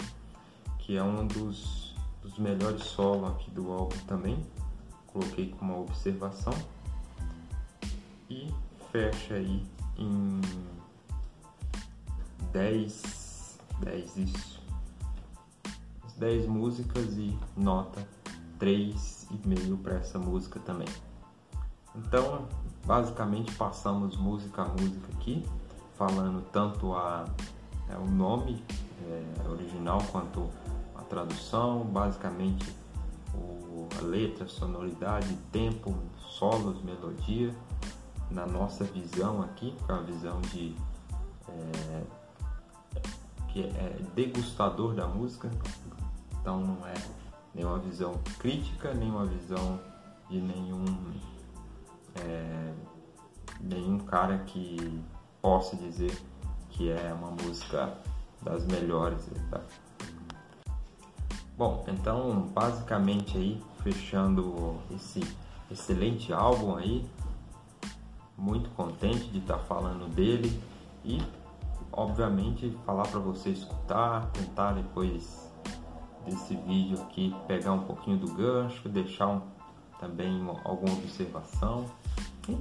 que 0.79 0.97
é 0.97 1.03
um 1.03 1.25
dos, 1.27 1.95
dos 2.21 2.37
melhores 2.37 2.83
solos 2.83 3.31
aqui 3.31 3.51
do 3.51 3.71
álbum 3.71 3.97
também. 4.07 4.45
Coloquei 5.07 5.49
como 5.57 5.73
uma 5.73 5.81
observação. 5.81 6.53
E 8.29 8.53
fecha 8.91 9.35
aí 9.35 9.65
em 9.97 10.41
10, 12.51 13.59
10 13.79 14.17
isso. 14.17 14.61
10 16.17 16.45
músicas 16.45 17.13
e 17.17 17.37
nota 17.57 18.07
3,5 18.59 19.81
para 19.81 19.95
essa 19.95 20.19
música 20.19 20.59
também. 20.59 20.87
Então, 21.95 22.47
basicamente 22.85 23.53
passamos 23.55 24.15
música 24.15 24.61
a 24.61 24.67
música 24.67 25.07
aqui, 25.13 25.45
falando 25.97 26.41
tanto 26.51 26.93
a, 26.93 27.25
é, 27.91 27.97
o 27.97 28.05
nome 28.05 28.63
é, 29.03 29.49
original 29.49 30.01
quanto 30.11 30.49
a 30.95 31.01
tradução, 31.01 31.83
basicamente 31.83 32.73
o, 33.33 33.87
a 33.99 34.01
letra, 34.01 34.47
sonoridade, 34.47 35.35
tempo, 35.51 35.93
solos, 36.17 36.81
melodia, 36.83 37.53
na 38.29 38.45
nossa 38.45 38.85
visão 38.85 39.41
aqui, 39.41 39.75
que 39.85 39.91
é 39.91 39.93
uma 39.93 40.03
visão 40.03 40.39
de 40.41 40.75
é, 41.49 42.03
que 43.49 43.63
é 43.63 43.99
degustador 44.15 44.93
da 44.93 45.05
música, 45.05 45.49
então 46.39 46.61
não 46.61 46.87
é 46.87 46.93
nenhuma 47.53 47.79
visão 47.79 48.13
crítica, 48.39 48.93
nenhuma 48.93 49.25
visão 49.25 49.79
de 50.29 50.39
nenhum 50.39 50.85
é, 52.15 52.73
nenhum 53.59 53.99
cara 53.99 54.39
que 54.39 55.01
possa 55.41 55.75
dizer 55.75 56.17
que 56.81 56.89
é 56.89 57.13
uma 57.13 57.29
música 57.29 57.93
das 58.41 58.65
melhores. 58.65 59.29
Tá? 59.51 59.61
Bom, 61.55 61.85
então 61.87 62.49
basicamente 62.53 63.37
aí 63.37 63.63
fechando 63.83 64.79
esse 64.89 65.21
excelente 65.69 66.33
álbum 66.33 66.75
aí, 66.75 67.05
muito 68.35 68.67
contente 68.71 69.29
de 69.29 69.37
estar 69.37 69.59
tá 69.59 69.63
falando 69.65 70.11
dele 70.11 70.59
e 71.05 71.21
obviamente 71.91 72.75
falar 72.83 73.07
para 73.07 73.19
você 73.19 73.51
escutar, 73.51 74.31
tentar 74.31 74.73
depois 74.73 75.51
desse 76.25 76.55
vídeo 76.55 76.99
aqui 77.03 77.35
pegar 77.47 77.73
um 77.73 77.83
pouquinho 77.83 78.17
do 78.17 78.33
gancho, 78.33 78.89
deixar 78.89 79.27
um, 79.27 79.41
também 79.99 80.41
alguma 80.63 80.93
observação. 80.93 81.85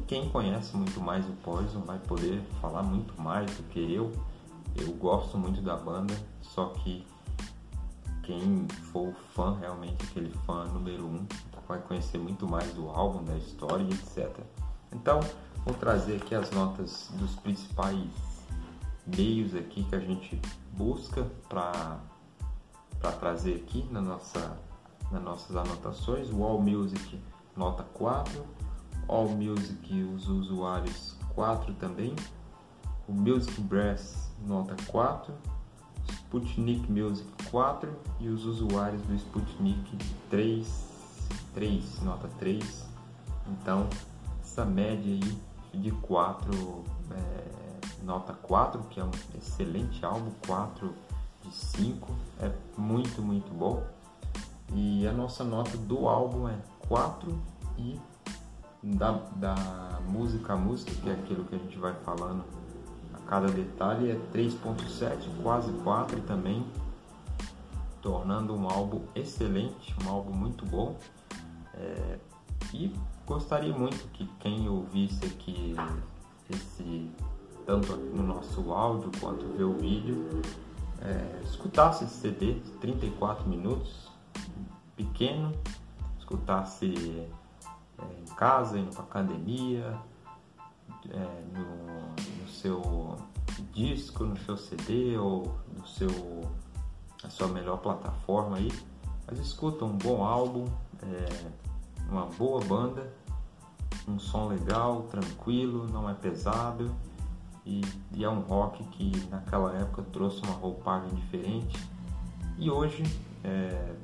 Quem 0.07 0.29
conhece 0.29 0.77
muito 0.77 1.01
mais 1.01 1.27
o 1.29 1.33
Poison 1.43 1.81
vai 1.81 1.99
poder 1.99 2.43
falar 2.61 2.83
muito 2.83 3.21
mais 3.21 3.51
do 3.57 3.63
que 3.65 3.93
eu. 3.93 4.13
Eu 4.77 4.93
gosto 4.95 5.37
muito 5.37 5.61
da 5.61 5.77
banda, 5.77 6.15
só 6.41 6.67
que 6.67 7.05
quem 8.23 8.67
for 8.93 9.13
fã, 9.35 9.57
realmente 9.59 10.05
aquele 10.05 10.31
fã 10.47 10.65
número 10.67 11.07
um, 11.07 11.27
vai 11.67 11.81
conhecer 11.81 12.19
muito 12.19 12.49
mais 12.49 12.73
do 12.75 12.89
álbum, 12.89 13.25
da 13.25 13.37
história 13.37 13.85
etc. 13.85 14.39
Então, 14.93 15.21
vou 15.65 15.75
trazer 15.75 16.17
aqui 16.17 16.35
as 16.35 16.51
notas 16.51 17.11
dos 17.15 17.35
principais 17.37 18.09
meios 19.07 19.55
aqui 19.55 19.85
que 19.85 19.95
a 19.95 20.01
gente 20.01 20.41
busca 20.77 21.25
para 21.49 22.01
para 23.01 23.13
trazer 23.13 23.57
aqui 23.57 23.89
na 23.91 24.01
nossa, 24.01 24.59
nas 25.11 25.23
nossas 25.23 25.57
anotações. 25.57 26.31
O 26.31 26.45
All 26.45 26.61
Music 26.61 27.19
nota 27.57 27.83
4, 27.95 28.45
All 29.11 29.29
Music 29.29 30.03
os 30.05 30.29
usuários 30.29 31.17
4 31.35 31.75
também, 31.75 32.15
o 33.09 33.13
Music 33.13 33.61
Brass 33.63 34.31
nota 34.47 34.77
4, 34.87 35.35
Sputnik 36.09 36.91
Music 36.91 37.29
4 37.51 37.93
e 38.21 38.29
os 38.29 38.45
usuários 38.45 39.03
do 39.03 39.15
Sputnik 39.17 39.99
3, 40.31 40.89
3 41.55 42.03
nota 42.03 42.29
3. 42.39 42.89
Então, 43.49 43.89
essa 44.41 44.65
média 44.65 45.13
aí 45.13 45.81
de 45.81 45.91
4, 45.91 46.85
é, 47.11 48.05
nota 48.05 48.33
4, 48.33 48.81
que 48.91 49.01
é 49.01 49.05
um 49.05 49.11
excelente 49.37 50.05
álbum, 50.05 50.31
4 50.47 50.95
de 51.43 51.53
5, 51.53 52.15
é 52.39 52.53
muito, 52.77 53.21
muito 53.21 53.53
bom. 53.53 53.83
E 54.73 55.05
a 55.09 55.13
nossa 55.13 55.43
nota 55.43 55.77
do 55.77 56.07
álbum 56.09 56.49
é 56.49 56.57
4 56.87 57.37
e 57.77 57.99
da, 58.83 59.13
da 59.37 60.01
música 60.09 60.55
a 60.55 60.57
música, 60.57 60.91
que 60.93 61.09
é 61.09 61.13
aquilo 61.13 61.45
que 61.45 61.55
a 61.55 61.59
gente 61.59 61.79
vai 61.79 61.95
falando 62.05 62.45
a 63.15 63.19
cada 63.29 63.49
detalhe, 63.49 64.11
é 64.11 64.21
3.7, 64.33 65.43
quase 65.43 65.73
4 65.85 66.21
também, 66.23 66.65
tornando 68.01 68.55
um 68.55 68.69
álbum 68.69 69.03
excelente, 69.15 69.95
um 70.05 70.09
álbum 70.09 70.33
muito 70.33 70.65
bom. 70.67 70.97
É, 71.75 72.19
e 72.73 72.95
gostaria 73.27 73.77
muito 73.77 74.09
que 74.13 74.27
quem 74.39 74.69
ouvisse 74.69 75.25
aqui 75.27 75.75
esse 76.49 77.11
tanto 77.67 77.97
no 77.97 78.23
nosso 78.23 78.73
áudio 78.73 79.11
quanto 79.21 79.47
ver 79.57 79.65
o 79.65 79.75
vídeo 79.75 80.43
é, 81.03 81.41
escutasse 81.45 82.05
esse 82.05 82.15
CD 82.15 82.55
de 82.55 82.71
34 82.73 83.49
minutos, 83.49 84.11
pequeno, 84.97 85.53
escutasse 86.19 87.29
é, 88.03 88.21
em 88.21 88.35
casa, 88.35 88.79
indo 88.79 88.91
para 88.95 89.05
academia, 89.05 89.99
é, 91.09 91.45
no, 91.53 92.43
no, 92.43 92.49
seu 92.49 93.17
disco, 93.73 94.25
no 94.25 94.37
seu 94.39 94.57
CD 94.57 95.17
ou 95.17 95.55
no 95.77 95.87
seu, 95.87 96.11
na 97.23 97.31
sua 97.31 97.49
melhor 97.49 97.79
plataforma 97.79 98.57
aí. 98.57 98.73
Mas 99.27 99.39
escuta 99.39 99.85
um 99.85 99.97
bom 99.97 100.25
álbum, 100.25 100.67
é, 101.03 101.51
uma 102.11 102.27
boa 102.27 102.61
banda, 102.65 103.13
um 104.09 104.19
som 104.19 104.49
legal, 104.49 105.03
tranquilo, 105.05 105.87
não 105.89 106.09
é 106.09 106.15
pesado 106.15 106.91
e, 107.65 107.83
e, 108.13 108.25
é 108.25 108.29
um 108.29 108.41
rock 108.41 108.83
que 108.85 109.13
naquela 109.31 109.77
época 109.77 110.03
trouxe 110.13 110.43
uma 110.43 110.55
roupagem 110.55 111.11
diferente 111.11 111.79
e 112.59 112.71
hoje 112.71 113.05
é, 113.45 113.95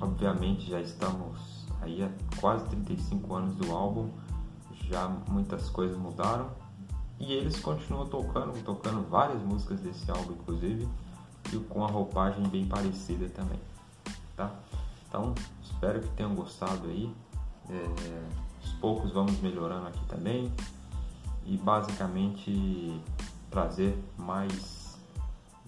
obviamente 0.00 0.68
já 0.68 0.80
estamos 0.80 1.55
aí 1.80 2.02
há 2.02 2.10
quase 2.40 2.64
35 2.66 3.34
anos 3.34 3.54
do 3.56 3.72
álbum 3.72 4.10
já 4.88 5.08
muitas 5.28 5.68
coisas 5.70 5.96
mudaram. 5.96 6.50
E 7.18 7.32
eles 7.32 7.58
continuam 7.60 8.06
tocando 8.06 8.62
tocando 8.62 9.08
várias 9.08 9.42
músicas 9.42 9.80
desse 9.80 10.10
álbum 10.10 10.32
inclusive 10.32 10.88
e 11.52 11.58
com 11.58 11.84
a 11.84 11.88
roupagem 11.88 12.46
bem 12.48 12.66
parecida 12.66 13.28
também 13.30 13.58
tá? 14.36 14.54
Então 15.08 15.34
espero 15.62 16.00
que 16.00 16.08
tenham 16.10 16.34
gostado 16.34 16.88
aí. 16.88 17.12
É, 17.68 18.24
aos 18.62 18.72
poucos 18.74 19.12
vamos 19.12 19.40
melhorando 19.40 19.88
aqui 19.88 20.04
também. 20.06 20.52
E 21.44 21.56
basicamente 21.56 23.00
trazer 23.50 23.96
mais 24.18 24.98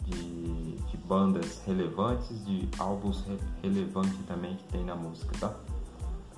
de, 0.05 0.77
de 0.77 0.97
bandas 0.97 1.63
relevantes, 1.65 2.45
de 2.45 2.69
álbuns 2.79 3.25
re 3.25 3.39
relevantes 3.63 4.19
também 4.27 4.57
que 4.57 4.65
tem 4.65 4.85
na 4.85 4.95
música, 4.95 5.33
tá? 5.39 5.55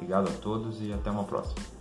Obrigado 0.01 0.29
a 0.31 0.33
todos 0.33 0.81
e 0.81 0.95
até 0.95 1.11
uma 1.11 1.25
próxima. 1.25 1.80